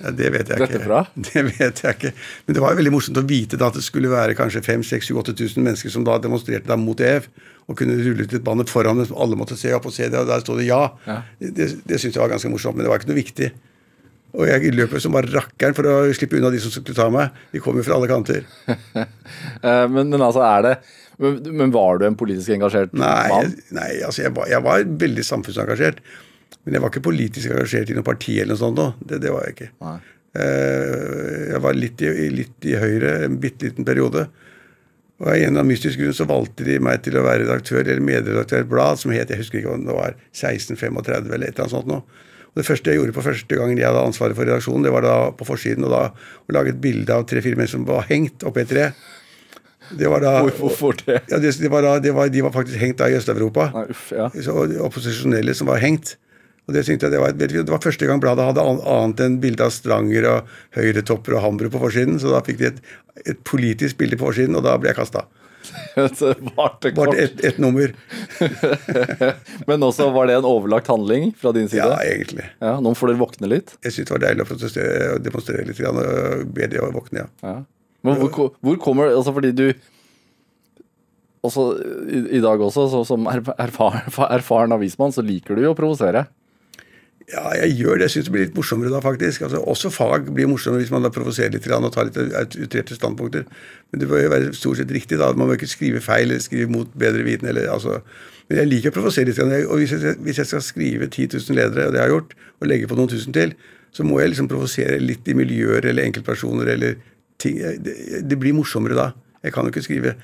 [0.00, 0.86] ja, det vet jeg Dette ikke.
[0.86, 1.04] fra?
[1.28, 2.12] Det vet jeg ikke.
[2.46, 5.66] Men det var jo veldig morsomt å vite da at det skulle være kanskje 5000-8000
[5.66, 7.28] mennesker som da demonstrerte da mot EF,
[7.70, 10.08] og kunne rulle ut et banner foran dem som alle måtte se opp og se
[10.08, 10.82] det, og der sto det ja.
[11.06, 11.20] ja.
[11.38, 13.50] Det, det, det syntes jeg var ganske morsomt, men det var ikke noe viktig.
[14.38, 17.34] Og jeg løp som bare rakkeren for å slippe unna de som skulle ta meg.
[17.50, 18.46] De kom jo fra alle kanter.
[19.60, 20.70] Eh, men, men, altså, er det
[21.20, 23.52] men, men, var du en politisk engasjert nei, mann?
[23.76, 26.00] Nei, altså jeg var, jeg var veldig samfunnsengasjert.
[26.64, 28.78] Men jeg var ikke politisk engasjert i noe parti eller noe sånt.
[28.80, 28.90] Da.
[29.00, 29.70] Det, det var jeg ikke.
[29.86, 29.96] Nei.
[30.38, 34.28] Eh, jeg var litt i, litt i Høyre en bitte liten periode.
[35.20, 37.82] Og av en eller annen mystisk grunn så valgte de meg til å være redaktør
[37.82, 41.50] eller medredaktør i et blad som het jeg husker ikke om det var 1635 eller
[41.50, 42.26] et eller annet sånt noe.
[42.50, 45.04] Og Det første jeg gjorde på første gangen jeg hadde ansvaret for redaksjonen, det var
[45.06, 48.46] da på forsiden og da å lage et bilde av tre-fire mennesker som var hengt
[48.48, 48.88] oppi et tre.
[50.00, 51.20] Det var da, Hvorfor det?
[51.30, 53.70] Ja, det, det var da, det var, de var faktisk hengt da i Øst-Europa.
[54.14, 54.30] Ja.
[54.86, 56.16] Opposisjonelle som var hengt.
[56.70, 59.66] Og Det syntes jeg det var, det var første gang bladet hadde annet enn bilde
[59.66, 62.20] av Stranger og høyretopper og Hambro på forsiden.
[62.22, 62.80] Så da fikk de et,
[63.26, 65.26] et politisk bilde på forsiden, og da ble jeg kasta.
[65.94, 67.18] Det varte kort.
[67.18, 67.92] ett et nummer.
[69.68, 71.84] Men også var det en overlagt handling fra din side?
[71.84, 72.46] Ja, egentlig.
[72.62, 73.74] Ja, Nå får dere våkne litt?
[73.84, 77.30] Jeg syns det var deilig å demonstrere litt og be de å våkne, ja.
[77.44, 77.56] Ja.
[78.00, 79.66] Men hvor, hvor kommer Altså fordi du
[81.44, 81.64] også
[82.08, 86.26] i, i dag også, så, som erfaren, erfaren avismann, så liker du jo å provosere.
[87.30, 88.08] Ja, jeg gjør det.
[88.08, 89.44] Jeg syns det blir litt morsommere da, faktisk.
[89.46, 92.96] Altså, også fag blir morsommere hvis man da provoserer litt og tar litt ut- utrerte
[92.96, 93.44] standpunkter.
[93.90, 95.30] Men det bør jo være stort sett riktig, da.
[95.38, 97.46] Man må ikke skrive feil eller skrive mot bedre viten.
[97.52, 98.00] Eller, altså.
[98.48, 99.38] Men jeg liker å provosere litt.
[99.70, 102.34] Og hvis jeg, hvis jeg skal skrive 10 000 ledere, og det jeg har gjort,
[102.60, 103.54] og legge på noen tusen til,
[103.94, 106.96] så må jeg liksom provosere litt i miljøer eller enkeltpersoner eller
[107.42, 107.60] ting.
[107.82, 107.94] Det,
[108.26, 109.10] det blir morsommere da.
[109.46, 110.16] Jeg kan jo ikke skrive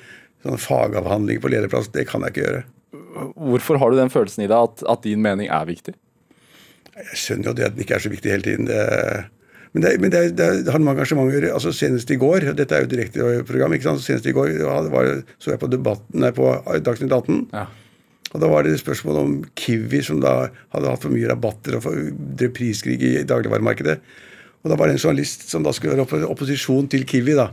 [0.42, 1.92] sånn fagavhandling på lederplass.
[1.94, 2.64] Det kan jeg ikke gjøre.
[3.46, 5.94] Hvorfor har du den følelsen i deg at, at din mening er viktig?
[6.96, 8.68] Jeg skjønner jo det at den ikke er så viktig hele tiden.
[9.76, 11.52] Men det, men det, det, det har å gjøre.
[11.52, 13.74] Altså Senest i går Dette er jo direkteprogram.
[13.76, 14.04] ikke sant?
[14.04, 16.48] Senest i går ja, det var, så jeg på, debatten, nei, på
[16.86, 17.42] Dagsnytt 18.
[17.52, 17.66] Ja.
[18.32, 21.84] Og Da var det spørsmål om Kiwi, som da hadde hatt for mye rabatter og
[22.40, 23.98] drev priskrig i dagligvaremarkedet.
[24.64, 27.36] Og Da var det en journalist som da skulle være opp opposisjon til Kiwi.
[27.36, 27.50] da.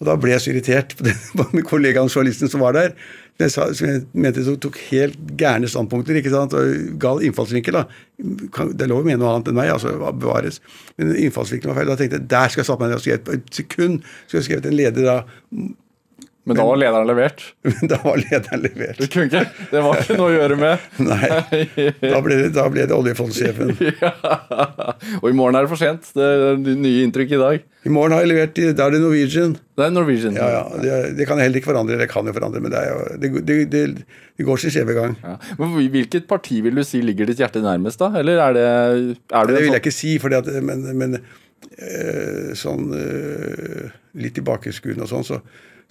[0.00, 1.20] Og Da ble jeg så irritert på, den,
[1.52, 2.96] med kollegaen journalisten som var der.
[3.40, 6.54] Som jeg, mente tok helt gærne standpunkter ikke sant?
[6.54, 7.74] og gal innfallsvinkel.
[7.74, 7.84] da.
[8.18, 10.60] Det er lov å mene noe annet enn meg, altså bevares.
[11.00, 11.90] Men innfallsvinkelen var feil.
[11.90, 14.02] Da tenkte jeg der skal jeg satt meg ned og skrevet på et sekund.
[14.26, 15.16] skulle jeg skrevet en leder da.
[16.44, 17.42] Men da var lederen levert.
[17.68, 18.98] Men da var lederen levert.
[18.98, 20.86] Det, kunne ikke, Det var ikke noe å gjøre med.
[21.06, 21.28] Nei,
[22.02, 23.74] da ble det, da ble det oljefondsjefen.
[24.02, 24.10] Ja.
[25.20, 26.08] Og i morgen er det for sent.
[26.16, 27.62] Det er nye inntrykk i dag.
[27.86, 29.54] I morgen har jeg levert, da er det Norwegian.
[29.78, 30.36] Det er Norwegian.
[30.38, 31.98] Ja, ja, det, det kan heller ikke forandre.
[32.00, 32.98] Det kan jo forandre, men det, jo,
[33.46, 35.16] det, det, det, går sin skjeve gang.
[35.22, 35.36] Ja.
[35.60, 38.10] Men Hvilket parti vil du si ligger ditt hjerte nærmest, da?
[38.18, 38.66] Eller er det,
[39.30, 45.06] er Det vil sånn- jeg ikke si, at, men, men eh, sånn eh, litt tilbakeskuende
[45.06, 45.42] og sånn, så,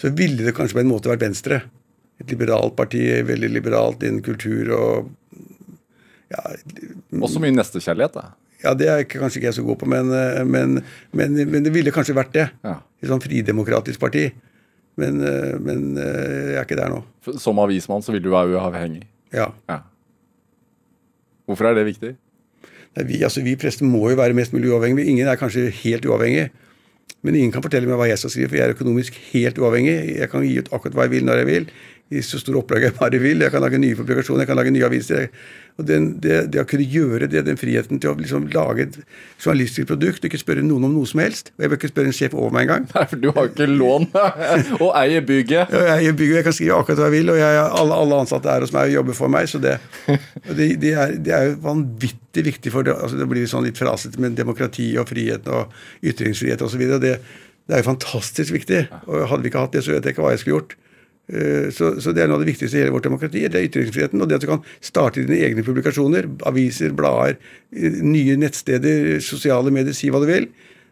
[0.01, 1.61] så ville det kanskje på en måte vært Venstre.
[2.21, 5.09] Et liberalt parti, veldig liberalt innen kultur og
[6.31, 6.53] ja,
[7.19, 8.29] Også mye nestekjærlighet, da.
[8.63, 10.77] ja, det er kanskje ikke jeg så god på, men, eh, men,
[11.11, 12.45] men, men det ville kanskje vært det.
[12.63, 12.77] Ja.
[13.03, 14.29] Et sånn fridemokratisk parti.
[15.01, 17.01] Men, eh, men eh, jeg er ikke der nå.
[17.41, 19.03] Som avismann så vil du være uavhengig.
[19.35, 19.49] Ja.
[19.67, 19.81] Ja.
[21.49, 22.13] Hvorfor er det viktig?
[22.95, 25.11] Nei, vi, altså, vi prester må jo være mest mulig uavhengige.
[25.11, 26.49] Ingen er kanskje helt uavhengig.
[27.21, 29.95] Men ingen kan fortelle meg hva jeg skal skrive, for jeg er økonomisk helt uavhengig.
[30.17, 31.67] Jeg kan gi ut akkurat hva jeg vil når jeg vil,
[32.11, 33.39] i så store opplag jeg bare vil.
[33.43, 35.29] Jeg kan lage nye publikasjoner, jeg kan lage nye aviser.
[35.79, 38.97] Og den, det, det å kunne gjøre det, den friheten til å liksom lage et
[39.39, 41.53] journalistisk produkt, og ikke spørre noen om noe som helst.
[41.55, 42.89] Og jeg bør ikke spørre en sjef over meg engang.
[42.91, 44.09] Nei, for du har ikke lån
[44.83, 45.71] og eier bygget.
[45.71, 48.51] Ja, Jeg, bygger, jeg kan skrive akkurat hva jeg vil, og jeg, alle, alle ansatte
[48.51, 49.47] er hos meg og jobber for meg.
[49.51, 49.77] Så det,
[50.51, 50.93] det, det,
[51.23, 52.97] det er jo vanvittig viktig for det.
[52.97, 55.71] Altså det blir sånn litt frasete med demokrati og frihet og
[56.03, 56.83] ytringsfrihet osv.
[56.99, 57.15] Det,
[57.71, 58.83] det er jo fantastisk viktig.
[59.07, 60.77] Og hadde vi ikke hatt det, så vet jeg ikke hva jeg skulle gjort.
[61.31, 63.45] Eh, Så, så det er noe av det viktigste i hele vårt demokrati.
[63.47, 64.21] Det er ytringsfriheten.
[64.21, 67.37] Og det at du kan starte dine egne publikasjoner, aviser, blader,
[67.71, 70.49] eh, nye nettsteder, sosiale medier, si hva du vil.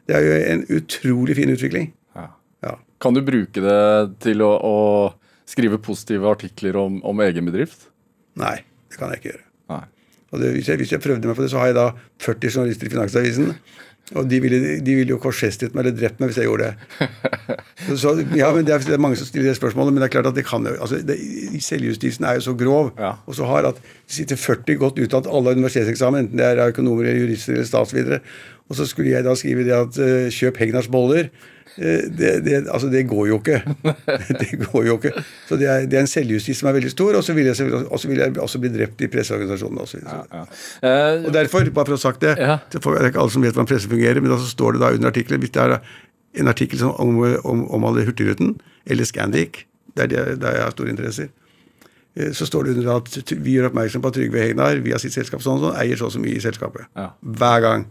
[0.09, 1.91] Det er jo en utrolig fin utvikling.
[2.15, 2.29] Ja.
[2.65, 2.77] Ja.
[3.03, 3.81] Kan du bruke det
[4.23, 7.89] til å, å skrive positive artikler om, om egen bedrift?
[8.39, 9.45] Nei, det kan jeg ikke gjøre.
[10.29, 11.87] Det, hvis, jeg, hvis jeg prøvde meg på det, så har jeg da
[12.21, 13.47] 40 journalister i Finansavisen.
[14.17, 17.17] Og de ville, de ville jo korsfestet meg eller drept meg hvis jeg gjorde det.
[18.01, 20.13] Så, ja, men Det er, det er mange som stiller det spørsmålet, men det er
[20.15, 21.17] klart at det kan jo altså, det,
[21.61, 23.11] Selvjustisen er jo så grov Ja.
[23.25, 26.63] og så hard at det sitter 40 godt utdannet alle har universitetseksamen, enten det er
[26.73, 28.19] økonomer, eller jurister eller statsvidere,
[28.69, 31.29] og så skulle jeg da skrive det at uh, kjøp Hegnars boller.
[31.79, 33.61] Eh, det, det, altså, det går jo ikke.
[34.41, 35.13] det går jo ikke.
[35.47, 37.71] Så det er, det er en selvjustis som er veldig stor, og så vil jeg,
[37.87, 39.79] og så vil jeg også bli drept i presseorganisasjonen.
[39.85, 40.19] Også, så.
[40.33, 40.43] Ja.
[40.83, 42.57] Eh, Og derfor, bare for å ha sagt det, Ja.
[42.73, 44.91] det er ikke alle som vet hvordan presse fungerer, men da så står det da
[44.97, 45.77] under artikkelen Hvis det er
[46.43, 49.63] en artikkel som om, om, omhandler Hurtigruten eller Scandic,
[49.97, 51.29] der, der jeg har store interesser,
[52.15, 55.15] eh, så står det under at vi gjør oppmerksom på at Trygve Hegnar via sitt
[55.15, 56.89] selskap sånn, og sånn, eier så og så mye i selskapet.
[56.97, 57.13] Ja.
[57.23, 57.87] Hver gang.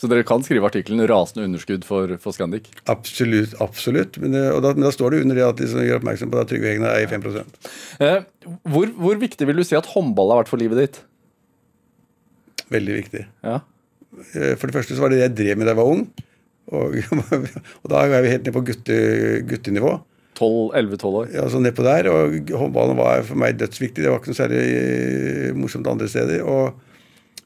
[0.00, 2.70] Så dere kan skrive artikkelen 'Rasende underskudd for, for Scandic'?
[2.88, 3.52] Absolutt.
[3.60, 4.16] absolutt.
[4.22, 6.32] Men, det- og da, men da står det under det at de som gjør oppmerksom
[6.32, 7.28] på at Trygve Hegnar i 5
[8.00, 8.22] Eh,
[8.64, 11.00] hvor, hvor viktig vil du si at håndball har vært for livet ditt?
[12.72, 13.26] Veldig viktig.
[13.44, 13.60] Ja.
[14.34, 16.06] Eh, For det første så var det det jeg drev med da jeg var ung.
[16.70, 16.94] Og,
[17.82, 18.96] og da er vi helt ned på gutte,
[19.50, 19.98] guttenivå.
[20.40, 21.26] 11-12 år.
[21.34, 24.00] Ja, så nedpå der, og Håndballen var for meg dødsviktig.
[24.00, 26.40] Det var ikke noe særlig eh, morsomt andre steder.
[26.48, 26.78] Og,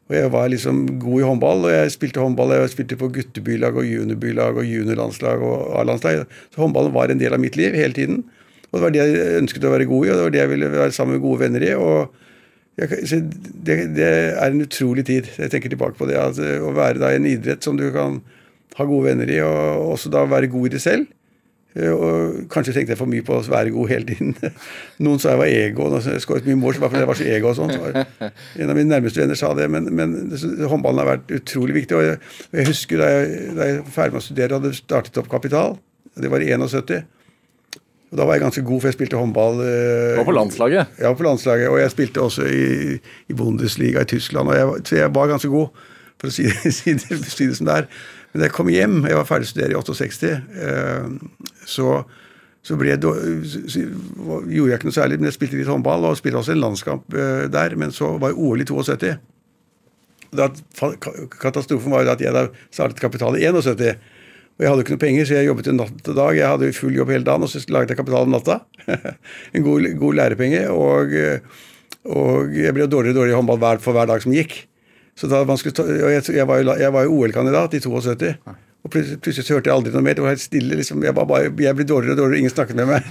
[0.04, 2.52] og jeg var liksom god i håndball, og jeg spilte håndball.
[2.52, 6.26] Jeg spilte på guttebylag og juniorbylag og juniorlandslag og A-landslag.
[6.52, 8.20] Så håndballen var en del av mitt liv hele tiden.
[8.68, 10.52] Og det var det jeg ønsket å være god i, og det var det jeg
[10.52, 11.72] ville være sammen med gode venner i.
[11.78, 12.20] og
[12.76, 13.20] jeg,
[13.64, 15.30] det, det er en utrolig tid.
[15.38, 16.18] Jeg tenker tilbake på det.
[16.20, 18.20] at Å være da i en idrett som du kan
[18.76, 21.08] ha gode venner i, og også da være god i det selv.
[21.74, 24.34] Eh, og kanskje tenkte jeg for mye på å være god hele tiden.
[25.04, 25.88] Noen sa jeg var ego.
[25.90, 27.74] Når jeg skåret mye mål, fordi jeg var så ego og sånt.
[28.60, 29.66] En av mine nærmeste venner sa det.
[29.72, 30.14] Men, men
[30.70, 31.98] håndballen har vært utrolig viktig.
[31.98, 32.20] Og jeg,
[32.54, 35.76] jeg husker da jeg, da jeg var ferdig med å studere, hadde startet opp Kapital.
[36.14, 37.02] Det var i 71.
[38.14, 39.56] Og Da var jeg ganske god, for jeg spilte håndball.
[39.58, 40.98] Du var på landslaget?
[41.02, 41.72] Ja, på landslaget.
[41.72, 44.52] Og jeg spilte også i, i Bundesliga i Tyskland.
[44.52, 45.88] Og jeg, så jeg var ganske god,
[46.22, 46.46] for å si,
[46.78, 47.88] si, det, si det som det er.
[48.34, 50.30] Men da jeg kom hjem, jeg var ferdig å studere i 68,
[50.66, 51.04] eh,
[51.70, 51.90] så,
[52.66, 55.18] så, ble så gjorde jeg ikke noe særlig.
[55.20, 57.78] Men jeg spilte litt håndball og spilte også en landskamp eh, der.
[57.78, 59.12] Men så var OL i 72.
[60.34, 60.50] Da,
[61.38, 64.02] katastrofen var jo at jeg da startet Kapital i 71.
[64.54, 66.34] Og jeg hadde ikke noe penger, så jeg jobbet en natt og dag.
[66.40, 68.60] Jeg hadde full jobb hele dagen, og så laget jeg Kapital om natta.
[69.54, 70.66] en god, god lærepenge.
[70.74, 71.18] Og,
[72.10, 74.64] og jeg ble dårligere og dårligere i håndball for hver dag som gikk.
[75.14, 78.34] Så da man skulle ta, jeg, var jo, jo OL-kandidat i 72.
[78.84, 80.16] Og plutselig, plutselig så hørte jeg aldri noe mer.
[80.16, 80.76] Det var helt stille.
[80.76, 83.06] liksom, Jeg, bare, jeg ble dårligere og dårligere, ingen snakket med meg.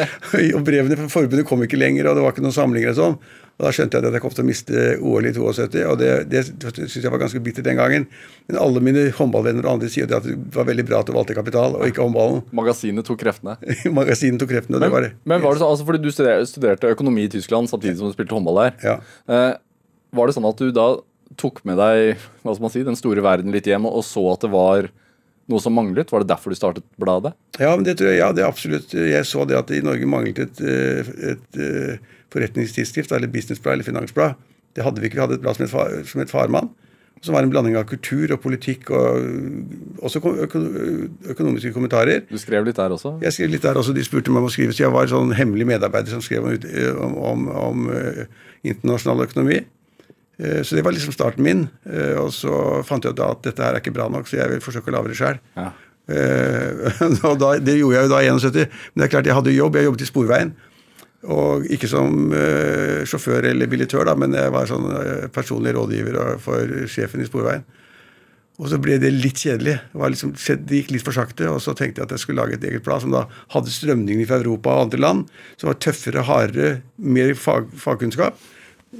[0.58, 3.16] og brevene fra forbundet kom ikke lenger, og det var ikke noen samlinger og sånn.
[3.54, 6.10] Og Da skjønte jeg at jeg kom til å miste OL i 72, og det,
[6.28, 8.04] det syns jeg var ganske bittert den gangen.
[8.50, 11.38] Men alle mine håndballvenner og andre sier at det var veldig bra at du valgte
[11.38, 12.44] kapital, og ikke håndballen.
[12.60, 13.56] Magasinet tok kreftene?
[14.00, 15.12] Magasinet tok kreftene, og men, det var det.
[15.24, 18.36] Men var det så, altså fordi du studerte økonomi i Tyskland samtidig som du spilte
[18.36, 18.78] håndball der.
[18.84, 18.98] Ja.
[19.24, 19.50] Eh,
[20.14, 20.90] var det sånn at du da
[21.40, 24.44] tok med deg hva skal man si, den store verden litt hjem og så at
[24.46, 24.90] det var
[25.50, 26.12] noe som manglet?
[26.12, 27.34] Var det derfor du startet bladet?
[27.60, 28.94] Ja, men det tror jeg, ja, det er absolutt.
[28.96, 34.40] Jeg så det at i Norge manglet et, et, et forretningstidsskrift, eller businessblad eller finansblad.
[34.74, 35.20] Det hadde vi ikke.
[35.20, 36.72] Vi hadde et blad som het, som het Farmann.
[37.24, 42.24] Som var en blanding av kultur og politikk og også økonomiske kommentarer.
[42.28, 43.14] Du skrev litt der også?
[43.24, 43.94] Jeg skrev litt der også.
[43.96, 46.44] De spurte meg om å skrive, så jeg var en sånn hemmelig medarbeider som skrev
[46.50, 46.58] om,
[46.98, 47.86] om, om, om
[48.66, 49.62] internasjonal økonomi.
[50.40, 51.66] Uh, så det var liksom starten min.
[51.86, 54.54] Uh, og så fant jeg ut at dette her er ikke bra nok, så jeg
[54.54, 55.40] vil forsøke å lage det sjøl.
[55.58, 55.72] Ja.
[57.30, 58.74] og da, det gjorde jeg jo da i 71.
[58.92, 59.78] Men det er klart, jeg hadde jobb.
[59.78, 60.50] Jeg jobbet i Sporveien.
[61.24, 62.34] Og ikke som
[63.08, 64.84] sjåfør eller billitør, da, men jeg var sånn
[65.32, 67.64] personlig rådgiver for sjefen i Sporveien.
[68.62, 69.80] Og så ble det litt kjedelig.
[69.90, 71.48] Det, liksom, det, gikk litt for sakte.
[71.50, 73.24] Og så tenkte jeg at jeg skulle lage et eget blad som da
[73.54, 75.32] hadde strømninger fra Europa og andre land.
[75.58, 78.38] Som var tøffere, hardere, mer fag, fagkunnskap.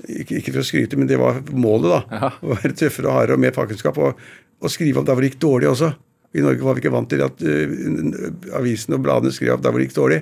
[0.05, 2.01] Ikke, ikke, for å skryte, men det var målet, da.
[2.11, 2.33] Ja.
[2.45, 4.01] Å være tøffere og hardere og mer fagkunnskap.
[4.01, 4.27] Og,
[4.61, 5.93] og skrive om der hvor det gikk dårlig også.
[6.35, 9.71] I Norge var vi ikke vant til at uh, avisene og bladene skrev om der
[9.71, 10.21] hvor det gikk dårlig.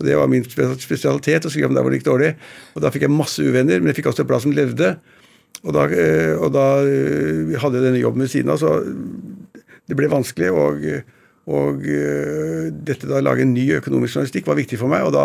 [0.00, 2.32] Og Det var min spesialitet å skrive om der hvor det gikk dårlig.
[2.74, 4.96] Og Da fikk jeg masse uvenner, men jeg fikk også et blad som levde.
[5.62, 8.80] Og da, uh, og da uh, hadde jeg denne jobben ved siden av, så
[9.86, 10.50] det ble vanskelig.
[10.50, 10.88] Og,
[11.50, 15.02] og dette da å lage en ny økonomisk journalistikk var viktig for meg.
[15.08, 15.24] og da,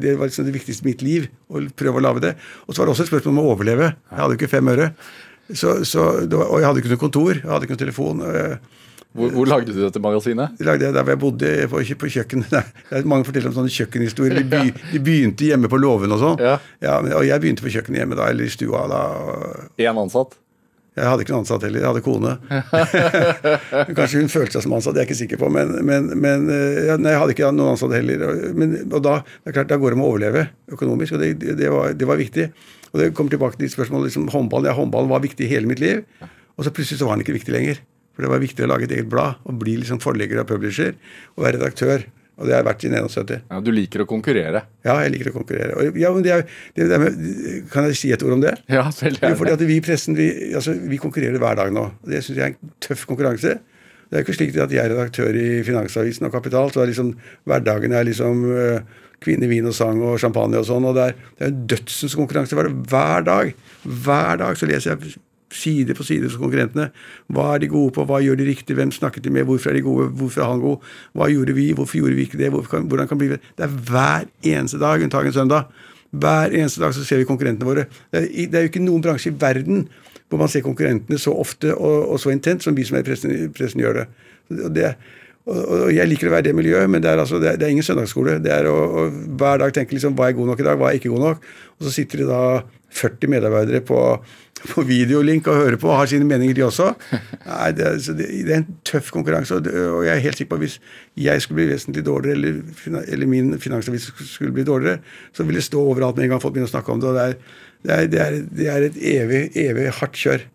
[0.00, 2.32] Det var liksom det viktigste i mitt liv, å prøve å lage det.
[2.64, 3.90] Og så var det også et spørsmål om å overleve.
[4.08, 4.88] Jeg hadde jo ikke fem øre.
[5.52, 8.24] Så, så, og jeg hadde ikke noe kontor, jeg hadde ikke noe telefon.
[9.16, 10.56] Hvor, hvor, lagde du dette magasinet?
[10.58, 12.72] Det lagde jeg Der hvor jeg bodde, på, på kjøkkenet.
[13.10, 14.42] Mange forteller om sånne kjøkkenhistorier.
[14.42, 16.42] De, by, de begynte hjemme på låven og sånn.
[16.44, 16.56] Ja.
[16.84, 19.04] Ja, og jeg begynte på kjøkkenet hjemme da, eller i stua da.
[19.80, 20.36] Én ansatt?
[20.96, 21.82] Jeg hadde ikke noen ansatt heller.
[21.82, 22.30] Jeg hadde kone.
[23.98, 25.50] Kanskje hun følte seg som ansatt, det er jeg ikke sikker på.
[25.52, 28.24] Men, men, men nei, jeg hadde ikke noen ansatt heller.
[28.56, 31.34] Men, og da det er klart, da går det om å overleve økonomisk, og det,
[31.60, 32.48] det, var, det var, viktig.
[32.94, 34.70] Og det kommer tilbake til spørsmålet liksom, håndball.
[34.70, 36.00] Ja, håndballen var viktig i hele mitt liv.
[36.56, 37.84] Og så plutselig så var den ikke viktig lenger.
[38.16, 40.94] For det var viktig å lage et eget blad og bli liksom forlegger og publisher
[41.36, 42.06] og være redaktør.
[42.36, 43.38] Og det har jeg vært siden 71.
[43.48, 44.60] Ja, Du liker å konkurrere?
[44.84, 45.76] Ja, jeg liker å konkurrere.
[45.78, 46.42] Og, ja, men det er,
[46.76, 47.22] det er med,
[47.72, 48.52] kan jeg si et ord om det?
[48.68, 49.38] Ja, selv gjerne.
[49.40, 51.86] Fordi at Vi i pressen vi, altså, vi konkurrerer hver dag nå.
[52.04, 53.56] Det syns jeg er en tøff konkurranse.
[54.06, 57.16] Det er ikke slik at jeg er redaktør i Finansavisen og Kapital, så er liksom,
[57.48, 60.86] hverdagen er liksom uh, kvinne, vin og sang og champagne og sånn.
[60.86, 63.54] og Det er, det er en dødsens konkurranse hver, hver dag.
[63.82, 65.16] Hver dag så leser jeg
[65.54, 66.88] side på side hos konkurrentene.
[67.32, 69.78] Hva er de gode på, hva gjør de riktig, hvem snakket de med, hvorfor er
[69.78, 72.88] de gode, hvorfor er han god, hva gjorde vi, hvorfor gjorde vi ikke det, kan,
[72.90, 75.70] hvordan kan det bli Det er hver eneste dag, unntagen søndag.
[76.10, 77.86] Hver eneste dag så ser vi konkurrentene våre.
[78.10, 79.86] Det er, det er jo ikke noen bransje i verden
[80.28, 83.06] hvor man ser konkurrentene så ofte og, og så intent som vi som er i
[83.06, 84.06] pressen, pressen gjør det.
[84.56, 84.94] Og det
[85.46, 87.68] og, Jeg liker å være i det miljøet, men det er, altså, det er, det
[87.68, 88.40] er ingen søndagsskole.
[88.42, 89.04] Det er å, å,
[89.38, 91.46] hver dag tenke liksom, hva er god nok i dag, hva er ikke god nok.
[91.78, 92.42] Og så sitter det da
[92.96, 94.00] 40 medarbeidere på,
[94.72, 96.88] på videolink og hører på og har sine meninger, de også.
[97.12, 100.58] Nei, det, er, det, er en tøff konkurranse, og, og, jeg er helt sikker på
[100.58, 100.78] at hvis
[101.28, 104.98] jeg skulle bli vesentlig dårligere, eller, eller min finansavis skulle bli dårligere,
[105.36, 107.12] så ville det stå overalt med en gang folk begynner å snakke om det.
[107.12, 107.18] og
[107.86, 110.48] det er, det er, det er et evig, evig hardt kjør.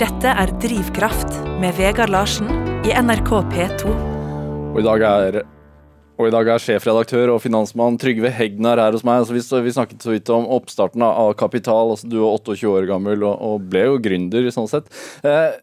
[0.00, 3.92] Dette er Drivkraft med Vegard Larsen i NRK P2.
[4.74, 5.36] Og i dag er
[6.14, 9.22] og i dag er sjefredaktør og finansmann Trygve Hegnar her hos meg.
[9.24, 11.94] Altså, vi, snakket så vidt om oppstarten av Kapital.
[11.94, 14.92] Altså, du er 28 år gammel og, og ble jo gründer, sånn sett.
[15.26, 15.56] Eh,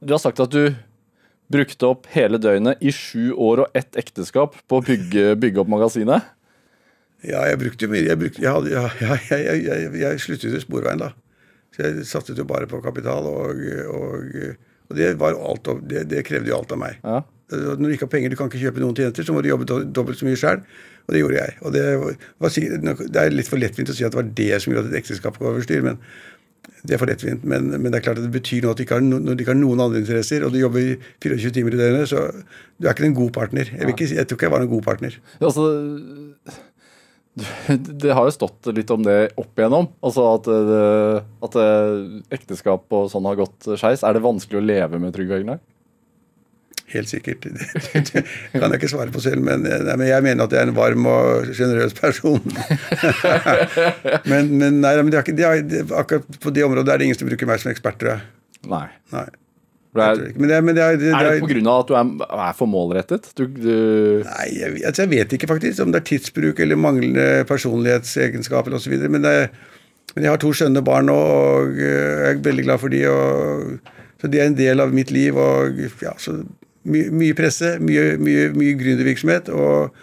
[0.00, 0.72] du har sagt at du
[1.52, 5.70] brukte opp hele døgnet i sju år og ett ekteskap på å bygge, bygge opp
[5.76, 6.34] magasinet.
[7.20, 8.08] Ja, jeg brukte mye.
[8.08, 11.12] Jeg, brukte, jeg, hadde, ja, jeg, jeg, jeg, jeg sluttet i Sporveien da.
[11.76, 13.60] Så jeg satset jo bare på kapital, og,
[13.92, 16.98] og, og det, var alt, det, det, krevde jo alt av meg.
[17.04, 17.22] Ja.
[17.54, 19.66] Når du ikke har penger, du kan ikke kjøpe noen tjenester, så må du jobbe
[19.68, 20.62] dobbelt så mye sjøl.
[21.04, 21.56] Og det gjorde jeg.
[21.60, 21.82] Og det,
[22.40, 24.94] var, det, er litt for lettvint å si at det var det som gjorde at
[24.94, 26.00] et ekteskap går over styr, men
[26.84, 27.44] det er for lettvint.
[27.48, 29.40] Men, men, det er klart at det betyr noe at du ikke har, no, du
[29.44, 32.96] ikke har noen andre interesser, og du jobber 24 timer i døgnet, så du er
[32.96, 33.72] ikke en god partner.
[33.72, 35.18] Jeg, ikke, jeg tror ikke jeg var en god partner.
[35.40, 35.66] Altså,
[38.02, 39.88] det har jo stått litt om det opp igjennom.
[40.04, 40.50] Altså at,
[41.48, 41.60] at
[42.34, 44.04] ekteskap og sånn har gått skeis.
[44.06, 45.62] Er det vanskelig å leve med Trygve Egnar?
[46.94, 47.42] Helt sikkert.
[47.42, 47.52] Det,
[48.12, 50.70] det, kan jeg ikke svare på selv, men, nei, men, jeg mener at jeg er
[50.70, 52.42] en varm og sjenerøs person.
[54.30, 57.08] men, men, nei, men det er ikke, det er, akkurat på det området er det
[57.08, 58.28] ingen som bruker meg som ekspert, tror jeg.
[58.70, 58.86] Nei.
[59.14, 59.26] nei.
[59.94, 61.74] Det er, men det, men det er, det, er det pga.
[61.78, 62.08] at du er,
[62.48, 63.28] er for målrettet?
[63.38, 67.44] Du, du Nei, jeg, altså jeg, vet ikke faktisk om det er tidsbruk eller manglende
[67.46, 68.96] personlighetsegenskaper osv.
[69.06, 73.04] Men, men jeg har to skjønne barn nå, og jeg er veldig glad for de,
[73.06, 75.38] og, så de er en del av mitt liv.
[75.38, 76.40] og ja, så
[76.84, 79.94] my, Mye presse, mye, mye, mye gründervirksomhet og,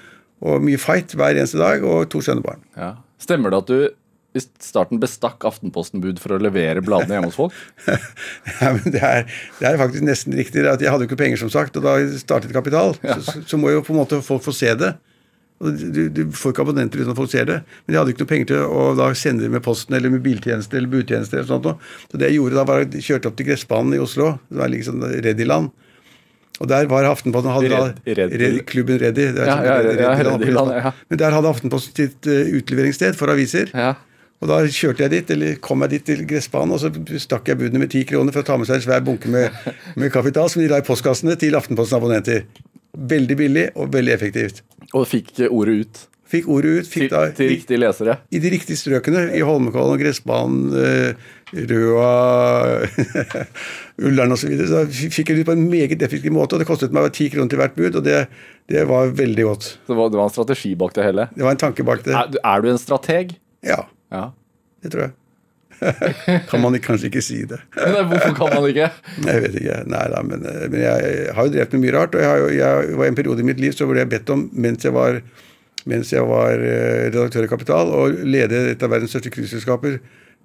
[0.42, 2.64] og, mye fight hver eneste dag, og to skjønne barn.
[2.80, 2.96] Ja.
[3.22, 3.80] Stemmer det at du
[4.32, 7.56] i starten bestakk Aftenposten-bud for å levere bladene hjemme hos folk?
[8.62, 9.26] ja, men det er,
[9.60, 10.64] det er, faktisk nesten riktig.
[10.64, 12.96] at Jeg hadde jo ikke penger, som sagt, og da startet Kapital.
[13.04, 13.18] Ja.
[13.20, 14.94] Så, så, må jo på en måte folk få se det.
[15.62, 17.60] Og du, du, får ikke abonnenter uten at folk ser det.
[17.84, 20.24] Men jeg hadde ikke noe penger til å da sende det med posten eller med
[20.26, 21.38] biltjeneste eller budtjeneste.
[21.38, 21.68] eller sånt.
[21.68, 21.92] noe.
[22.08, 24.34] Så det jeg gjorde da, var å kjørte opp til Gressbanen i Oslo.
[24.50, 25.74] Det var liksom Reddyland.
[26.62, 29.28] Og der var Aftenposten hadde Red, Red, Red, Klubben Reddy.
[29.34, 30.94] Ja, ja, ja, ja.
[31.10, 33.72] Men der hadde Aftenposten sitt uh, utleveringssted for aviser.
[33.74, 33.96] Ja.
[34.42, 37.60] Og da kjørte jeg dit, eller kom jeg dit til gressbanen, og så stakk jeg
[37.60, 39.54] budene med ti kroner for å ta med seg en svær bunke med,
[40.02, 42.48] med kapital som de la i postkassene til Aftenposten-abonnenter.
[43.12, 44.64] Veldig billig og veldig effektivt.
[44.98, 46.08] Og fikk ordet ut?
[46.32, 46.88] Fikk ordet ut.
[46.88, 48.18] Fikk til, da, til riktige lesere?
[48.32, 49.28] I, I de riktige strøkene.
[49.36, 52.88] I Holmenkollen Gressbanen, uh, Røa,
[54.08, 54.58] Ullern osv.
[54.58, 57.12] Så, så fikk jeg det ut på en meget effektiv måte, og det kostet meg
[57.16, 58.00] ti kroner til hvert bud.
[58.00, 58.26] og det,
[58.72, 59.74] det var veldig godt.
[59.76, 61.30] Så det var, det var, en strategi bak det hele?
[61.36, 62.16] Det var en tanke bak det.
[62.16, 63.36] Er, er du en strateg?
[63.68, 63.84] Ja.
[64.12, 64.30] Ja.
[64.84, 65.18] Det tror jeg.
[66.50, 67.60] kan man kanskje ikke si det.
[67.78, 68.90] Nei, Hvorfor kan man ikke?
[69.26, 69.78] Jeg vet ikke.
[69.90, 72.18] Nei da, men, men, jeg har jo drevet med mye rart.
[72.18, 74.48] Og jeg, har, jeg var en periode i mitt liv så ble jeg bedt om,
[74.54, 75.22] mens jeg var,
[75.90, 80.02] mens jeg var eh, redaktør i Kapital, å lede et av verdens største cruiseselskaper.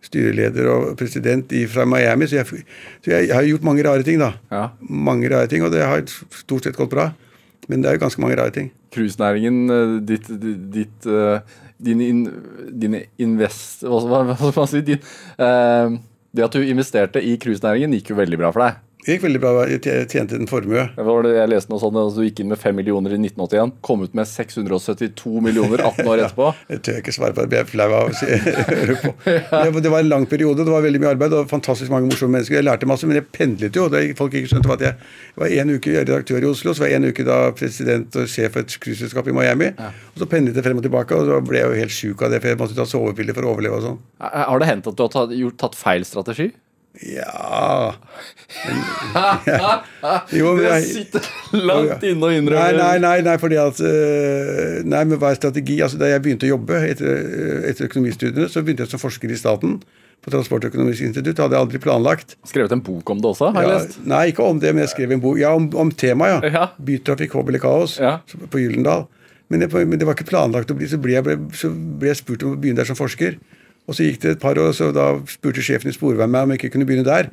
[0.07, 2.29] Styreleder og president i, fra Miami.
[2.31, 2.65] Så, jeg,
[3.03, 4.35] så jeg, har gjort mange rare ting, da.
[4.53, 4.67] Ja.
[4.81, 7.11] Mange rare ting, og det har stort sett gått bra.
[7.67, 8.71] Men det er jo ganske mange rare ting.
[8.95, 11.09] Cruisenæringen, eh, ditt, ditt, ditt
[11.77, 12.21] din, in,
[12.73, 13.85] din invest...
[13.85, 14.83] Hva, skal man si?
[14.87, 15.03] Din,
[15.37, 15.97] uh,
[16.37, 18.83] det at du investerte i cruisenæringen gikk jo veldig bra for deg.
[19.07, 19.51] Det gikk veldig bra.
[20.11, 20.83] Tjente en formue.
[20.97, 23.19] Det var det jeg leste noe sånt, altså, Du gikk inn med 5 millioner i
[23.21, 26.49] 1981, kom ut med 672 millioner 18 år etterpå.
[26.75, 27.45] tør jeg ikke svare på.
[27.45, 28.33] Det blir jeg flau av å
[28.73, 29.13] høre på.
[29.67, 32.35] Det, det var en lang periode, det var veldig mye arbeid og fantastisk mange morsomme
[32.37, 32.59] mennesker.
[32.59, 33.87] Jeg lærte masse, men jeg pendlet jo.
[33.93, 34.99] Det, folk ikke skjønte at jeg,
[35.37, 38.29] jeg var en uke redaktør i Oslo, så var jeg en uke da president og
[38.33, 39.71] sjef for et cruiseselskap i Miami.
[39.79, 39.93] Ja.
[40.17, 42.35] Og Så pendlet jeg frem og tilbake, og så ble jeg jo helt sjuk av
[42.35, 43.99] det, for jeg måtte ta sovepiller for å overleve og sånn.
[44.35, 46.51] Har det hendt at du har tatt, gjort, tatt feil strategi?
[47.05, 47.93] Ja.
[50.33, 54.81] Jo, men jeg, sitter langt inne og innrømmer Nei, nei, nei, nei fordi at uh,
[54.87, 55.77] Nei, men hva er strategi?
[55.85, 57.21] Altså, Da jeg begynte å jobbe etter,
[57.69, 59.81] etter økonomistudiene, så begynte jeg som forsker i staten
[60.25, 61.39] på Transportøkonomisk institutt.
[61.39, 62.35] hadde jeg aldri planlagt.
[62.49, 63.53] Skrevet en bok om det også?
[63.55, 63.99] har jeg ja, lest?
[64.11, 65.37] Nei, ikke om det, men jeg skrev en bok.
[65.39, 66.55] Ja, om, om temaet, ja.
[66.55, 66.65] ja.
[66.89, 68.17] Bytrafikk, håp eller kaos ja.
[68.51, 69.07] på Gyllendal.
[69.53, 72.19] Men det, men det, var ikke planlagt å bli, så ble jeg, så ble jeg
[72.19, 73.39] spurt om å begynne der som forsker.
[73.87, 76.55] Og så gikk det et par år, så da spurte sjefen i Sporveien meg om
[76.55, 77.31] jeg ikke kunne begynne der.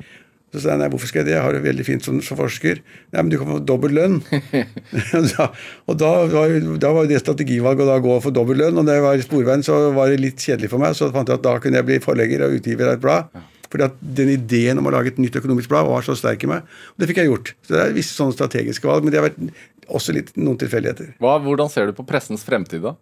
[0.54, 2.38] Så sa jeg nei, hvorfor skal jeg det, jeg har det veldig fint som, som
[2.38, 2.78] forsker.
[3.10, 4.20] Nei, men du kan få dobbel lønn.
[5.32, 5.48] da,
[5.90, 8.78] og da var, da var det strategivalg å gå for dobbel lønn.
[8.78, 10.94] Og da jeg var i Sporveien, så var det litt kjedelig for meg.
[10.94, 13.34] Så fant jeg at da kunne jeg bli forlegger og utgiver av et blad.
[13.74, 16.52] Fordi at den ideen om å lage et nytt økonomisk blad var så sterk i
[16.52, 16.68] meg.
[16.94, 17.50] Og det fikk jeg gjort.
[17.66, 19.42] Så det er visse sånne strategiske valg, men det har vært
[19.90, 21.16] også litt noen tilfeldigheter.
[21.18, 22.94] Hvordan ser du på pressens fremtid, da?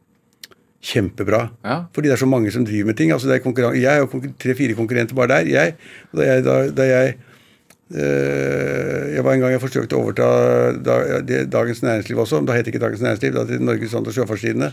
[0.82, 1.42] Kjempebra.
[1.64, 1.76] Ja.
[1.94, 3.12] Fordi det er så mange som driver med ting.
[3.14, 5.50] Altså det er jeg har tre-fire konkurrenter bare der.
[5.50, 5.76] Jeg,
[6.16, 7.14] da jeg, da, da jeg,
[7.94, 10.26] øh, jeg var en gang jeg forsøkte å overta
[10.82, 12.42] da, det, Dagens Næringsliv også.
[12.46, 14.72] Da het ikke Dagens Næringsliv, da het Norges Sand- og Sjøfartstidende.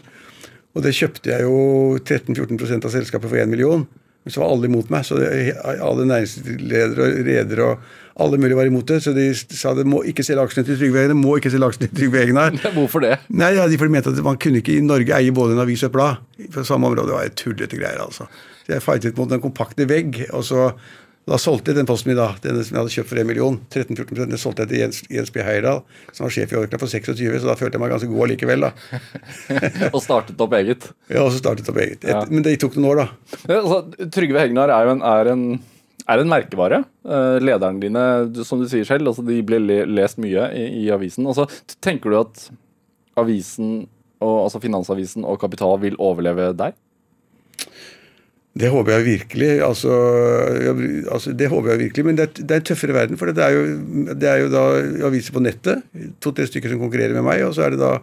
[0.75, 3.85] Og det kjøpte jeg jo 13-14% av selskapet for 1 million.
[4.25, 5.05] Men så var alle imot meg.
[5.07, 7.89] så det, Alle næringsledere og redere og
[8.19, 8.99] alle mulige var imot det.
[9.03, 11.17] Så de sa det må ikke selge aksjene til Trygve Egnar.
[11.17, 12.57] Må ikke selge aksjene til Trygve Egnar.
[12.77, 13.15] Hvorfor det?
[13.31, 15.91] Nei, ja, de mente at Man kunne ikke i Norge eie både en avis og
[15.91, 17.07] et blad på samme område.
[17.07, 18.27] Det var tullete greier, altså.
[18.65, 20.25] Så jeg fightet mot den kompakte vegg.
[20.33, 20.71] og så
[21.29, 23.57] Da solgte jeg den posten min, da, den som jeg hadde kjøpt for 1 million.
[23.69, 25.43] 13-14 Den solgte jeg til Jens, Jens B.
[25.45, 25.83] Heyerdahl,
[26.15, 28.65] som var sjef i Orkla for 26, så da følte jeg meg ganske god allikevel.
[28.65, 29.01] da.
[29.95, 30.87] Og startet opp eget.
[31.11, 31.99] Ja, Og så startet opp eget.
[32.01, 32.23] Et, Ja.
[32.29, 33.37] Men det tok noen år, da.
[33.51, 35.45] Ja, Altså, Trygve Hegnar er jo en, er en,
[36.09, 36.81] er en merkevare.
[37.05, 38.03] Eh, lederne dine,
[38.47, 41.29] som du sier selv, altså, de blir le lest mye i, i avisen.
[41.29, 41.45] Altså,
[41.85, 42.47] tenker du at
[43.19, 43.83] avisen,
[44.19, 46.73] og, altså Finansavisen og Kapital vil overleve deg?
[48.59, 49.49] Det håper jeg virkelig.
[49.63, 49.93] Altså,
[51.11, 53.19] altså Det håper jeg virkelig, men det er, det er en tøffere verden.
[53.19, 53.67] For det er jo,
[54.13, 54.63] det er jo da
[55.07, 55.85] aviser på nettet,
[56.23, 57.97] to-tre stykker som konkurrerer med meg, og så er det da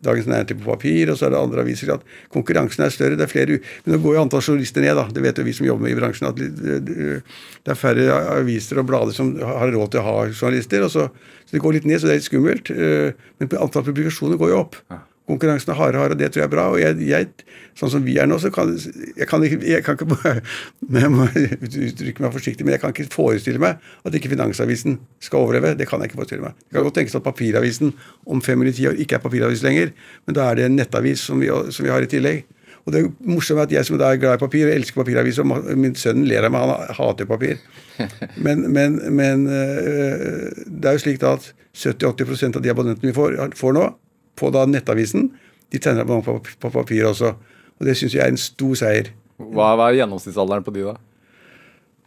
[0.00, 1.92] Dagens Næringsliv på papir, og så er det andre aviser.
[1.92, 2.00] at
[2.32, 3.16] Konkurransen er større.
[3.16, 5.04] det er flere, Men nå går jo antall journalister ned, da.
[5.12, 6.28] Det vet jo vi som jobber med i bransjen.
[6.28, 7.22] at det,
[7.68, 10.88] er færre aviser og blader som har råd til å ha journalister.
[10.88, 11.10] så,
[11.44, 12.70] så det går litt ned, så det er litt skummelt.
[12.70, 14.80] eh, Men antall publikasjoner går jo opp.
[15.30, 16.66] Konkurransen er hardere, hardere, og det tror jeg er bra.
[16.74, 19.98] Og jeg, jeg, sånn som vi er nå, så kan jeg kan ikke, jeg kan
[19.98, 20.34] ikke
[21.00, 25.46] Jeg må uttrykke meg forsiktig, men jeg kan ikke forestille meg at ikke Finansavisen skal
[25.46, 25.74] overleve.
[25.78, 26.56] Det kan jeg ikke forestille meg.
[26.66, 27.94] Det kan godt tenkes at Papiravisen
[28.26, 29.94] om fem eller ti år ikke er papiravis lenger,
[30.26, 32.48] men da er det en nettavis som vi, som vi har i tillegg.
[32.88, 35.44] Og det morsomme er at jeg som da er glad i papir, og elsker papiraviser,
[35.44, 37.60] og min sønn ler av meg, han hater papir.
[38.44, 43.12] Men, men, men øh, det er jo slik da at 70-80 av de abonnentene vi
[43.12, 43.82] får, får nå,
[44.40, 45.28] på da nettavisen,
[45.70, 47.34] de tegner på, på, på papir også.
[47.80, 49.12] Og det syns jeg er en stor seier.
[49.40, 50.98] Hva, hva er gjennomsnittsalderen på de, da?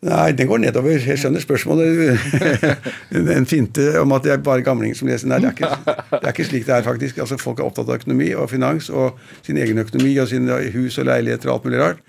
[0.03, 0.97] Nei, den går nedover.
[0.99, 2.19] Jeg skjønner spørsmålet.
[3.38, 5.29] en finte om at det er bare gamlinger som leser.
[5.31, 7.21] Nei, det er, ikke, det er ikke slik det er, faktisk.
[7.23, 10.99] Altså, Folk er opptatt av økonomi og finans og sin egen økonomi og sine hus
[10.99, 12.03] og leiligheter og alt mulig rart.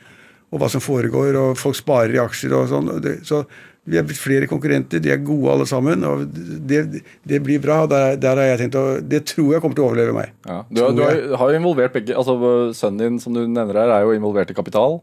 [0.50, 2.90] Og hva som foregår, og folk sparer i aksjer og sånn.
[3.26, 3.44] Så
[3.86, 6.04] vi er blitt flere konkurrenter, de er gode alle sammen.
[6.08, 7.82] og Det, det blir bra.
[7.86, 10.30] Der, der har jeg tenkt og Det tror jeg kommer til å overleve meg.
[10.48, 10.62] Ja.
[10.70, 12.36] Du, har- du har, har jo involvert begge altså
[12.72, 15.00] Sønnen din som du nevner her, er jo involvert i Kapital.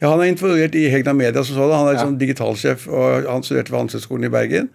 [0.00, 1.42] Ja, Han er involvert i Hegna Media.
[1.44, 1.76] som sådan.
[1.76, 4.70] Han er liksom digitalsjef, og han studerte ved Handelshøyskolen i Bergen.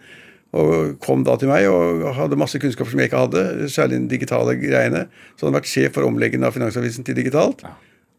[0.56, 4.08] Og kom da til meg og hadde masse kunnskap som jeg ikke hadde, særlig den
[4.08, 5.08] digitale greiene.
[5.36, 7.66] Så han har vært sjef for omleggingen av Finansavisen til digitalt.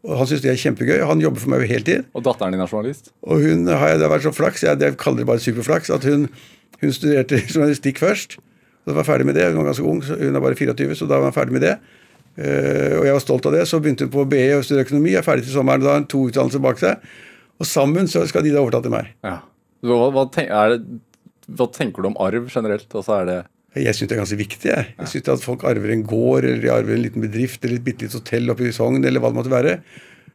[0.05, 0.99] Og Han syns det er kjempegøy.
[1.09, 2.05] Han jobber for meg på heltid.
[2.13, 3.11] Og datteren din er journalist.
[3.25, 5.91] Og hun har jeg, det har vært så flaks, jeg, jeg kaller det bare superflaks,
[5.93, 6.27] at hun,
[6.83, 8.37] hun studerte journalistikk først.
[8.87, 9.49] Og var ferdig med det.
[9.49, 11.65] Hun var ganske ung, så hun er bare 24, så da var hun ferdig med
[11.65, 11.73] det.
[12.37, 13.65] Uh, og jeg var stolt av det.
[13.67, 15.11] Så begynte hun på BE og studere økonomi.
[15.15, 15.83] Jeg Er ferdig til sommeren.
[15.83, 17.03] Da har hun to utdannelser bak seg.
[17.57, 19.09] Og sammen så skal de da overta til meg.
[19.25, 19.39] Ja.
[19.85, 20.99] Hva, hva, tenk, det,
[21.57, 22.87] hva tenker du om arv generelt?
[22.93, 23.39] Altså er det
[23.83, 24.69] Jeg syns det er ganske viktig.
[24.69, 27.79] Jeg, jeg synes at folk arver en gård, eller de arver en liten bedrift, eller
[27.79, 29.77] et bitte lite hotell oppe i Sogn, eller hva det måtte være.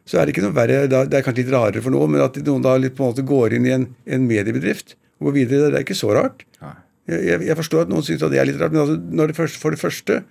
[0.09, 0.87] Så er det ikke noe verre.
[0.91, 3.27] Det er kanskje litt rarere for noen, men at noen da litt på en måte
[3.27, 6.43] går inn i en, en mediebedrift og går videre, det er ikke så rart.
[7.11, 9.61] Jeg, jeg, forstår at noen syns det er litt rart, men altså, når det første,
[9.63, 10.23] for det første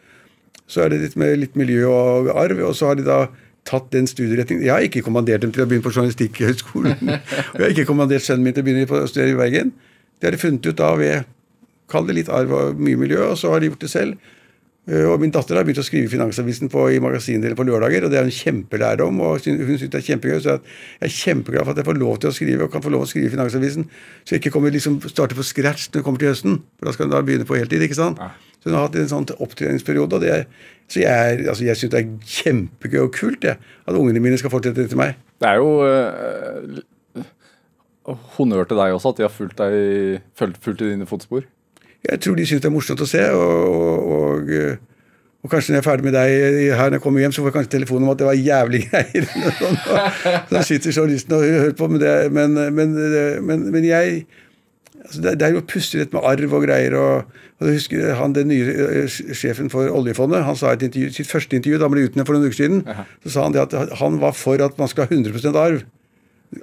[0.71, 3.25] så er det litt med litt miljø og arv, og så har de da
[3.67, 4.63] tatt den studieretningen.
[4.65, 6.95] Jeg har ikke kommandert dem til å begynne på Journalistikkhøgskolen.
[6.95, 7.11] og
[7.59, 9.73] jeg har ikke kommandert sønnen min til å begynne på å studere i Bergen.
[10.17, 11.27] Det har de funnet ut da ved
[11.91, 14.31] Kall det litt arv og mye miljø, og så har de gjort det selv.
[14.89, 18.05] Eh, Og min datter har begynt å skrive i Finansavisen på, i magasindelen på lørdager,
[18.07, 19.19] og det er hun kjempelærdom.
[19.21, 20.39] og Hun syns det er kjempegøy.
[20.41, 20.61] Så jeg
[21.05, 23.09] er kjempeglad for at jeg får lov til å skrive og kan få lov til
[23.09, 23.85] å skrive i Finansavisen.
[24.25, 26.57] Så jeg ikke kommer liksom starte på scratch når jeg kommer til høsten.
[26.79, 27.85] For da skal hun da begynne på heltid.
[27.85, 28.17] ikke sant?
[28.61, 30.17] Så hun har hatt en sånn opptreningsperiode.
[30.17, 30.45] og det er,
[30.91, 32.09] Så jeg, altså jeg syns det er
[32.41, 35.15] kjempegøy og kult jeg, at ungene mine skal fortsette etter meg.
[35.39, 36.81] Det er jo øh,
[38.35, 41.45] honnør til deg også, at de har fulgt, deg, fulgt, fulgt i dine fotspor.
[42.09, 43.21] Jeg tror de syns det er morsomt å se.
[43.35, 44.79] og, og, og eh,
[45.41, 46.31] og kanskje når jeg er ferdig med deg
[46.77, 48.81] her når jeg kommer hjem, så får jeg kanskje telefon om at det var jævlig
[48.91, 49.25] greier.
[49.25, 51.87] Så da sitter journalisten og hører på.
[51.89, 52.93] Men, det, men, men,
[53.47, 54.25] men, men jeg
[55.01, 56.97] altså det, det er jo pussig dette med arv og greier.
[56.99, 61.57] og, og husker han, Den nye eh, sjefen for oljefondet han sa i sitt første
[61.57, 62.85] intervju da han ble utnevnt for noen uker siden,
[63.25, 65.81] så sa han det at han var for at man skal ha 100 arv.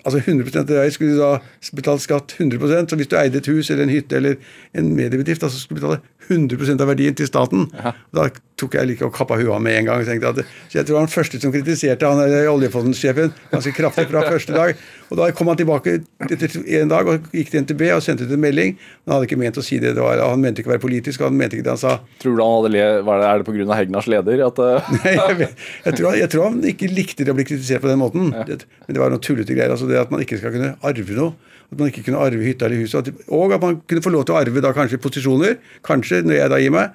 [0.04, 1.38] Altså 100 av deg skulle du da
[1.76, 4.36] betalt skatt 100% Så hvis du eide et hus eller en hytte eller
[4.76, 7.66] en mediebedrift, så skulle du betale 100% av verdien til staten.
[8.14, 10.02] Da tok jeg like og kappa huet av med en gang.
[10.02, 14.52] at, Så jeg tror han første som kritiserte han der oljefondsjefen ganske kraftig fra første
[14.56, 14.74] dag.
[15.08, 18.34] Og da kom han tilbake etter en dag og gikk til NTB og sendte ut
[18.34, 18.74] en melding.
[19.06, 19.94] Han hadde ikke ment å si det.
[19.96, 21.94] det var, han mente ikke å være politisk, og han mente ikke det han sa.
[22.20, 23.78] Tror du han hadde le, var det, Er det pga.
[23.78, 24.42] Hegnars leder?
[24.48, 27.46] At, eh, Nei, jeg, vet- jeg, tror, jeg tror han ikke likte det å bli
[27.48, 28.32] kritisert på den måten.
[28.48, 29.70] Det, men det var noe tullete greier.
[29.72, 31.32] altså det At man ikke skal kunne arve noe.
[31.72, 33.10] At man ikke kunne arve hytta eller huset.
[33.28, 35.58] Og at man kunne få lov til å arve da kanskje posisjoner.
[35.84, 36.90] Kanskje når jeg da gir meg.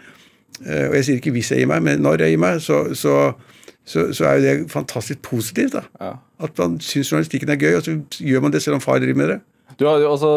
[0.65, 2.79] eh, Og jeg sier ikke hvis jeg gir meg, men når jeg gir meg, så,
[2.97, 3.33] så,
[3.85, 5.73] så, så er jo det fantastisk positivt.
[5.77, 5.83] da.
[6.01, 6.13] Ja.
[6.43, 9.15] At man syns journalistikken er gøy, og så gjør man det selv om far driver
[9.21, 9.39] med det.
[9.79, 10.31] du, har, altså,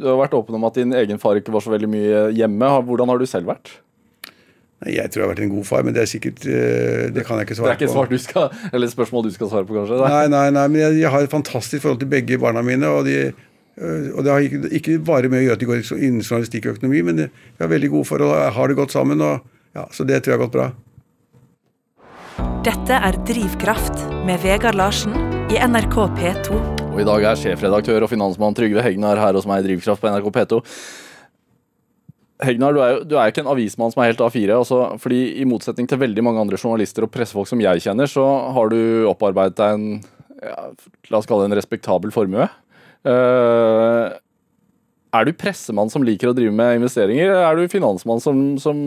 [0.00, 2.70] du har vært åpen om at din egen far ikke var så veldig mye hjemme.
[2.86, 3.80] Hvordan har du selv vært?
[4.84, 7.38] Jeg tror jeg har vært en god far, men det er sikkert eh, Det kan
[7.40, 7.92] jeg ikke Det svare er ikke på.
[7.94, 9.96] svar du skal, eller spørsmål du skal svare på, kanskje?
[10.02, 10.26] Nei.
[10.28, 12.90] Nei, nei, men jeg, jeg har et fantastisk forhold til begge barna mine.
[12.90, 13.14] Og de,
[13.74, 16.76] Og det har ikke, ikke bare med å gjøre at de går innen journalistikk og
[16.76, 19.20] økonomi, men vi har veldig gode forhold, og har det godt sammen.
[19.20, 19.42] og
[19.74, 20.68] ja, Så det tror jeg har gått bra.
[22.64, 25.12] Dette er Drivkraft med Vegard Larsen
[25.52, 26.60] i NRK P2.
[26.94, 30.12] Og i dag er sjefredaktør og finansmann Trygve Hegnar her hos meg i Drivkraft på
[30.12, 30.60] NRK P2.
[32.44, 34.56] Hegnar, du er jo du er jo ikke en avismann som er helt A4.
[34.56, 38.24] Altså, fordi I motsetning til veldig mange andre journalister og pressefolk som jeg kjenner, så
[38.56, 39.86] har du opparbeidet deg en
[40.44, 40.70] ja,
[41.10, 42.48] la oss kalle det en respektabel formue.
[43.04, 44.14] Eh,
[45.14, 48.78] er du pressemann som liker å drive med investeringer, eller er du finansmann som, som,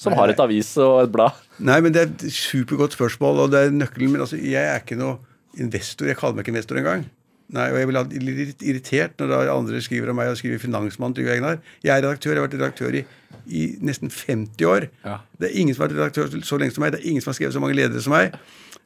[0.00, 1.38] som har et avis og et blad?
[1.62, 4.24] Nei, men det er et supergodt spørsmål, og det er nøkkelen min.
[4.26, 5.16] Altså, jeg er ikke noe
[5.60, 6.10] investor.
[6.10, 7.06] Jeg kaller meg ikke investor engang.
[7.50, 11.34] Nei, og jeg blir litt irritert når andre skriver om meg og skriver 'finansmann' Trygve
[11.34, 11.58] Egnar.
[11.82, 12.36] Jeg er redaktør.
[12.36, 13.04] Jeg har vært redaktør i,
[13.50, 14.86] i nesten 50 år.
[15.04, 15.16] Ja.
[15.40, 16.92] Det er ingen som har vært redaktør så lenge som meg.
[16.94, 18.36] Det er ingen som har skrevet så mange ledere som meg.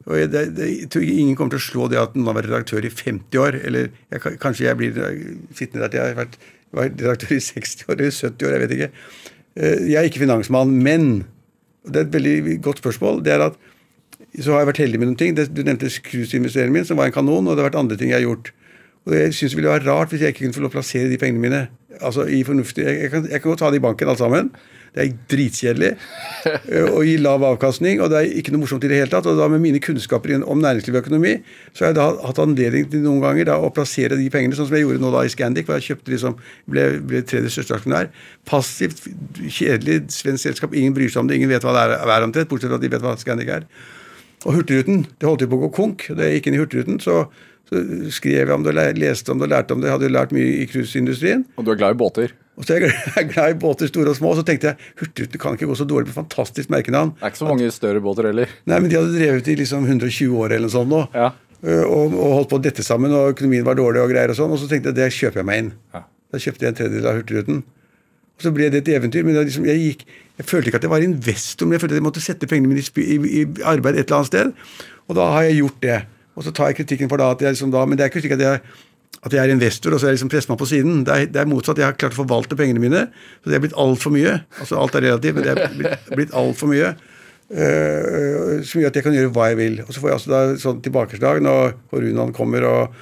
[0.05, 2.51] Og jeg, det, jeg tror ingen kommer til å slå det at noen har vært
[2.51, 3.59] redaktør i 50 år.
[3.65, 4.99] Eller jeg, kanskje jeg blir
[5.57, 6.35] sittende der til jeg har vært,
[6.75, 8.53] vært, redaktør i 60 år eller 70 år.
[8.55, 8.91] Jeg vet ikke.
[9.55, 11.07] Eh, Jeg er ikke finansmann, men
[11.85, 13.23] og det er et veldig godt spørsmål.
[13.25, 13.57] det er at
[14.41, 15.35] så har jeg vært heldig med noen ting.
[15.35, 18.19] Du nevnte cruiseinvesteringen min, som var en kanon, og det har vært andre ting jeg
[18.19, 18.51] har gjort.
[19.05, 21.11] Og jeg synes det ville være rart hvis jeg ikke kunne få lov å plassere
[21.11, 21.61] de pengene mine
[22.01, 24.49] altså i fornuftig Jeg, jeg, kan, jeg kan godt ta det i banken, alt sammen.
[24.95, 25.89] Det er dritkjedelig
[26.47, 29.27] eh, og gi lav avkastning, og det er ikke noe morsomt i det hele tatt.
[29.27, 31.33] Og da med mine kunnskaper om næringsliv og økonomi,
[31.75, 34.69] så har jeg da hatt anledning til noen ganger da, å plassere de pengene, sånn
[34.69, 36.37] som jeg gjorde nå da i Scandic, hvor jeg kjøpte liksom,
[36.71, 38.07] ble, ble tredje største aksjonær.
[38.47, 39.03] Passivt,
[39.43, 40.77] kjedelig svensk selskap.
[40.79, 42.87] Ingen bryr seg om det, ingen vet hva det er, er omtrent, bortsett fra at
[42.87, 43.67] de vet hva Scandic er.
[44.45, 46.07] Og Hurtigruten, det holdt jo på å gå konk.
[46.15, 47.25] Det gikk inn i Hurtigruten, så,
[47.67, 47.83] så
[48.15, 49.91] skrev jeg om det, leste om det lærte om det.
[49.91, 51.43] Hadde jo lært mye i cruiseindustrien.
[51.57, 52.35] Og du er glad i båter.
[52.55, 54.31] Og så er jeg glad- i båter, store og små.
[54.31, 57.11] Og så tenkte jeg Hurtigruten kan ikke gå så dårlig med fantastisk merkenavn.
[57.17, 58.53] Det er ikke så mange større båter heller.
[58.69, 61.01] Nei, men de hadde drevet i liksom 120 år eller noe sånt nå.
[61.15, 61.31] Ja.
[61.65, 64.37] Øh, Og, og holdt på å dette sammen, og økonomien var dårlig og greier og
[64.39, 64.51] sånn.
[64.55, 65.71] Og så tenkte jeg det kjøper jeg meg inn.
[65.95, 66.03] Ja.
[66.31, 67.63] Da kjøpte jeg en tredjedel av Hurtigruten.
[68.35, 69.23] Og så ble det et eventyr.
[69.27, 70.07] Men liksom, jeg, gikk,
[70.39, 72.71] jeg følte ikke at jeg var investor, men jeg følte at jeg måtte sette pengene
[72.71, 74.51] mine i, i, i arbeid et eller annet sted.
[75.07, 75.99] Og da har jeg gjort det.
[76.35, 78.23] Og så tar jeg kritikken for da at jeg liksom da Men det er ikke
[78.25, 78.59] slik at jeg,
[79.25, 81.01] at jeg er investor og så er jeg liksom pressemann på siden.
[81.07, 81.81] Det er, det er motsatt.
[81.81, 83.07] Jeg har klart å forvalte pengene mine.
[83.41, 84.37] Så det er blitt altfor mye.
[84.61, 86.93] Altså alt er relativt, men det er blitt, blitt altfor mye.
[87.45, 89.81] Uh, som gjør at jeg kan gjøre hva jeg vil.
[89.85, 92.95] Og så får jeg altså da sånn tilbakeslag når koronaen kommer og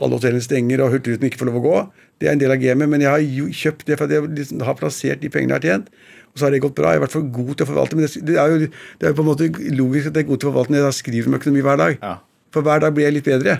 [0.00, 1.74] alle hotellene stenger og Hurtigruten ikke får lov å gå.
[2.20, 4.32] Det er en del av gamet, men jeg har jo kjøpt det for at jeg
[4.36, 5.92] liksom har plassert de pengene jeg har tjent.
[6.30, 6.92] Og så har det gått bra.
[6.92, 7.96] Jeg er i hvert fall god til å forvalte.
[7.98, 9.48] Men det, det, er, jo, det er jo på en måte
[9.80, 11.96] logisk at jeg er god til å forvalte når jeg skriver om økonomi hver dag.
[12.04, 12.16] Ja.
[12.54, 13.56] For hver dag blir jeg litt bedre.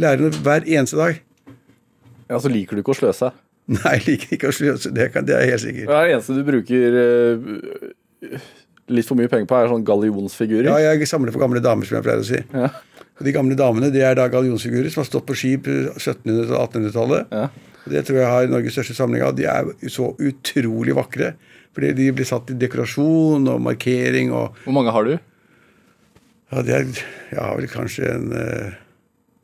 [0.00, 1.20] Lærer noe hver eneste dag.
[2.30, 3.32] Ja, så liker du ikke å sløse.
[3.70, 4.90] Nei, jeg liker ikke å sløse.
[4.94, 5.86] Det, kan, det er helt sikker.
[5.86, 8.44] Det, er det eneste du bruker uh,
[8.90, 10.70] litt for mye penger på, er sånn gallionsfigurer?
[10.70, 12.40] Ja, jeg samler på gamle damer, som jeg pleier å si.
[12.54, 12.70] Ja.
[13.20, 16.58] Og De gamle damene det er da gallionsfigurer som har stått på skip 1700- og
[16.64, 17.34] 1800-tallet.
[17.36, 17.48] Ja.
[17.90, 19.34] Det tror jeg har Norges største samling av.
[19.36, 21.34] De er så utrolig vakre.
[21.76, 25.12] Fordi de blir satt i dekorasjon og markering og Hvor mange har du?
[26.50, 26.86] Ja, det er
[27.30, 28.78] Jeg har vel kanskje en eh,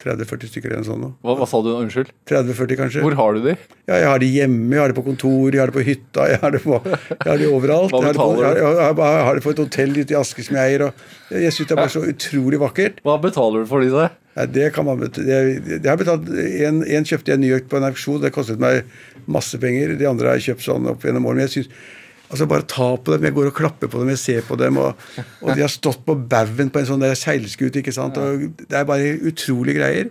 [0.07, 1.17] 30-40 stykker eller noe sånt.
[1.27, 1.71] Hva, hva sa du?
[1.75, 2.13] Unnskyld.
[2.31, 3.05] 30-40 kanskje.
[3.05, 3.57] Hvor har du de?
[3.91, 6.29] Ja, jeg har de hjemme, jeg har de på kontor, jeg har de på hytta,
[6.33, 7.95] jeg har de, på, jeg har de overalt.
[7.95, 10.17] Hva Jeg har de på, betaler jeg, har, jeg, har, de på et hotell ute
[10.17, 10.87] i Aske som jeg eier.
[10.87, 13.03] Og jeg syns det er bare så utrolig vakkert.
[13.07, 14.07] Hva betaler du for disse?
[14.37, 15.37] Ja, det kan man betale.
[15.65, 18.21] Jeg har betalt en, en kjøpte jeg nyøkt på en auksjon.
[18.23, 18.85] Det kostet meg
[19.27, 19.97] masse penger.
[19.97, 21.41] De andre har jeg kjøpt sånn opp gjennom årene.
[21.41, 21.87] Men jeg synes,
[22.31, 23.25] altså Bare ta på dem.
[23.29, 24.77] Jeg går og klapper på dem, jeg ser på dem.
[24.83, 24.95] Og,
[25.43, 27.81] og de har stått på baugen på en sånn der seilskute.
[27.83, 28.17] ikke sant?
[28.19, 30.11] Og Det er bare utrolige greier.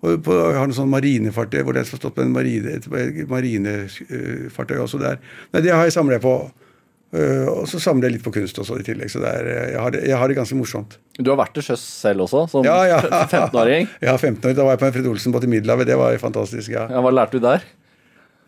[0.00, 2.86] Og på, jeg har noen sånn marinefartøy hvor det har stått på en marine, et
[3.28, 5.18] marinefartøy også der.
[5.52, 6.34] Nei, det har jeg samlet på.
[7.10, 9.10] Øh, og så samler jeg litt på kunst også i tillegg.
[9.10, 10.94] Så er, jeg, har det, jeg har det ganske morsomt.
[11.18, 13.00] Du har vært til sjøs selv også, som Ja, ja.
[13.32, 13.88] 15-åring.
[14.00, 14.54] Ja, 15 år.
[14.56, 15.90] Da var jeg på en Fred Olsen-båt i Middelhavet.
[15.90, 16.70] Det var fantastisk.
[16.76, 16.86] ja.
[16.92, 17.66] Ja, hva lærte du der?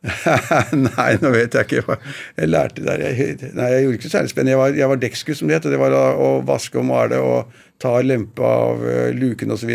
[0.89, 3.05] nei, nå vet jeg ikke jeg lærte der.
[3.07, 4.55] Jeg, nei, jeg gjorde ikke så særlig spennende.
[4.55, 5.69] Jeg var, jeg var dekksgutt, som det het.
[5.71, 9.71] Det var å, å vaske og male og ta lempe av uh, luken osv.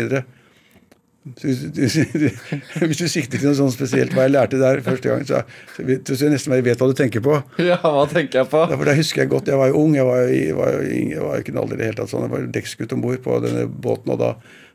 [1.38, 1.96] Hvis,
[2.88, 5.42] hvis du sikter til noe sånt spesielt hva jeg lærte der første gang, så,
[5.76, 7.40] så så nesten jeg vet hva du tenker på.
[7.70, 8.64] Ja, hva tenker jeg på?
[8.72, 11.44] For Da husker jeg godt, jeg var jo ung, jeg var, jeg var, jeg var
[11.44, 12.28] ikke i det hele tatt sånn.
[12.28, 14.34] Jeg var dekksgutt om bord på denne båten, og da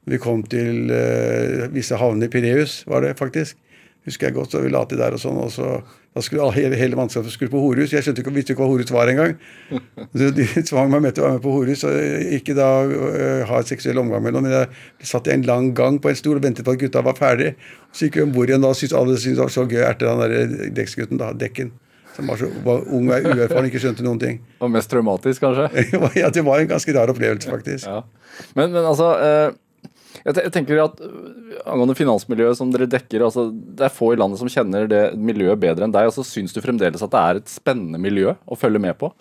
[0.10, 3.56] vi kom til uh, visse havner i Pireus, var det faktisk,
[4.08, 5.78] husker jeg godt, så vi la til der og sånn, og så
[6.14, 7.94] da skulle hele, hele mannskapet skulle på horhus.
[7.94, 9.32] Jeg skjønte ikke, visste ikke hva horhus var engang.
[10.14, 13.40] Så de tvang meg med til å være med på horhus, og ikke da uh,
[13.50, 14.46] ha et seksuell omgang med noen.
[14.46, 17.02] Men jeg satt i en lang gang på en stol og ventet på at gutta
[17.08, 17.56] var ferdig.
[17.90, 20.12] Så gikk vi om bord igjen, da syntes alle syntes det var så gøy etter
[20.12, 21.74] han der dekksgutten, da, Dekken.
[22.14, 24.38] Som var så var ung og uerfaren, ikke skjønte noen ting.
[24.62, 25.88] Og mest traumatisk, kanskje?
[26.22, 27.90] ja, det var en ganske rar opplevelse, faktisk.
[27.90, 28.04] Ja.
[28.54, 29.56] Men, men altså eh,
[30.24, 34.40] Jeg, tenker at øh, Angående finansmiljøet som dere dekker, altså det er få i landet
[34.40, 36.08] som kjenner det miljøet bedre enn deg.
[36.10, 39.12] altså Syns du fremdeles at det er et spennende miljø å følge med på?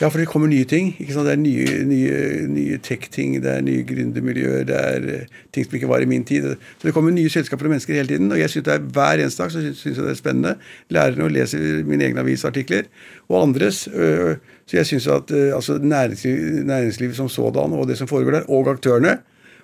[0.00, 0.88] Ja, for det kommer nye ting.
[0.98, 1.28] ikke sant?
[1.28, 2.14] Det er nye, nye,
[2.50, 6.24] nye tech-ting, det er nye gründermiljøer, det er eh, ting som ikke var i min
[6.26, 6.48] tid.
[6.80, 8.32] Så det kommer nye selskaper og mennesker hele tiden.
[8.34, 10.54] Og jeg synes det er hver eneste dag så synes jeg det er spennende.
[10.90, 12.88] Lærer å lese mine egne avisartikler
[13.28, 13.84] og andres.
[13.92, 18.48] øh, Så jeg syns at altså, næringslivet næringsliv, som sådan og det som foregår der,
[18.48, 19.18] og aktørene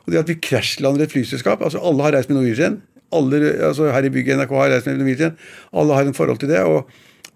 [0.09, 2.79] Og det at vi krasjlander et flyselskap altså Alle har reist med Norwegian.
[3.13, 5.35] Alle, altså Her i bygget NRK har reist med Norwegian.
[5.77, 6.63] Alle har en forhold til det.
[6.65, 6.89] og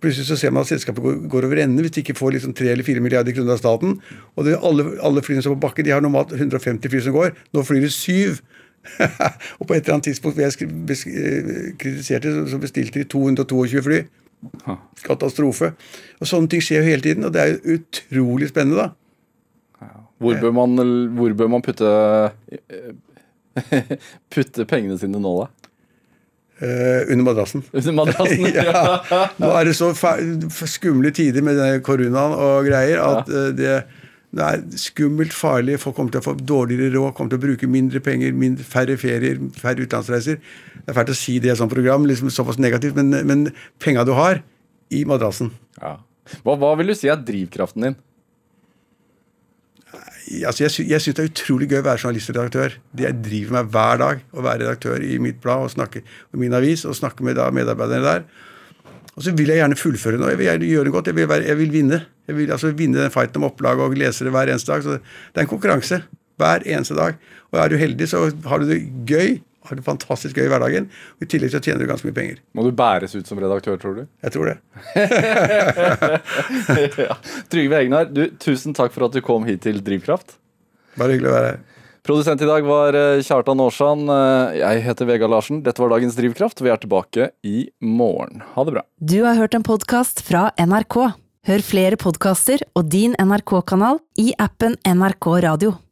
[0.02, 2.54] Plutselig så ser man at selskapet går, går over ende hvis de ikke får liksom
[2.58, 3.92] 3 eller 4 milliarder kroner av staten.
[4.34, 7.14] Og det, alle, alle flyene som er på bakken, de har normalt 150 fly som
[7.14, 7.36] går.
[7.54, 8.40] Nå flyr det syv.
[9.60, 13.04] og på et eller annet tidspunkt hvor jeg kritisert, eh, kritiserte, så- så bestilte de
[13.04, 14.00] 222 fly.
[15.06, 15.72] Katastrofe.
[16.20, 18.88] Og sånne ting skjer jo hele tiden, og det er jo utrolig spennende, da.
[20.22, 20.84] Hvor bør man,
[21.16, 21.90] hvor bør man putte
[24.32, 25.50] Putte pengene sine nå, da?
[26.62, 27.64] Uh, under madrassen.
[27.74, 28.44] Under madrassen?
[28.54, 29.26] ja.
[29.42, 29.90] Nå er det så
[30.70, 33.48] skumle tider med koronaen og greier at ja.
[33.58, 33.72] det,
[34.32, 35.80] det er skummelt farlig.
[35.82, 38.94] Folk kommer til å få dårligere råd, kommer til å bruke mindre penger, mindre, færre
[39.00, 40.38] ferier, færre utenlandsreiser.
[40.78, 43.44] Det er fælt å si det i et sånt program, liksom såpass negativt, men, men
[43.82, 44.44] penga du har
[44.92, 45.50] i madrassen
[45.80, 45.98] Ja.
[46.46, 47.96] Hva, hva vil du si er drivkraften din?
[50.48, 52.78] Altså Jeg, jeg syns det er utrolig gøy å være journalist og redaktør.
[52.96, 56.40] Det jeg driver med hver dag, å være redaktør i mitt blad og snakke og
[56.40, 58.24] min avis og snakke med da medarbeiderne der.
[59.12, 60.32] Og så vil jeg gjerne fullføre noe.
[60.32, 61.10] Jeg vil gjerne gjøre det godt.
[61.10, 62.00] Jeg vil, være, jeg vil vinne.
[62.28, 64.84] Jeg vil altså vinne den fighten om opplag og lesere hver eneste dag.
[64.86, 66.00] Så det er en konkurranse
[66.40, 67.18] hver eneste dag.
[67.52, 69.36] Og er du heldig, så har du det gøy.
[69.68, 70.88] Har det fantastisk gøy i hverdagen.
[71.18, 72.40] Og I tillegg så tjener du ganske mye penger.
[72.58, 74.04] Må du bæres ut som redaktør, tror du?
[74.26, 74.56] Jeg tror det.
[77.06, 77.14] ja.
[77.52, 80.34] Trygve Egnar, du, tusen takk for at du kom hit til Drivkraft.
[80.98, 81.60] Bare hyggelig å være her.
[82.02, 84.08] Produsent i dag var eh, Kjartan Aarsand.
[84.10, 85.60] Eh, Jeg heter Vegard Larsen.
[85.62, 86.58] Dette var dagens Drivkraft.
[86.64, 88.42] Vi er tilbake i morgen.
[88.56, 88.82] Ha det bra.
[88.98, 90.98] Du har hørt en podkast fra NRK.
[91.46, 95.72] Hør flere podkaster og din NRK-kanal i appen NRK Radio.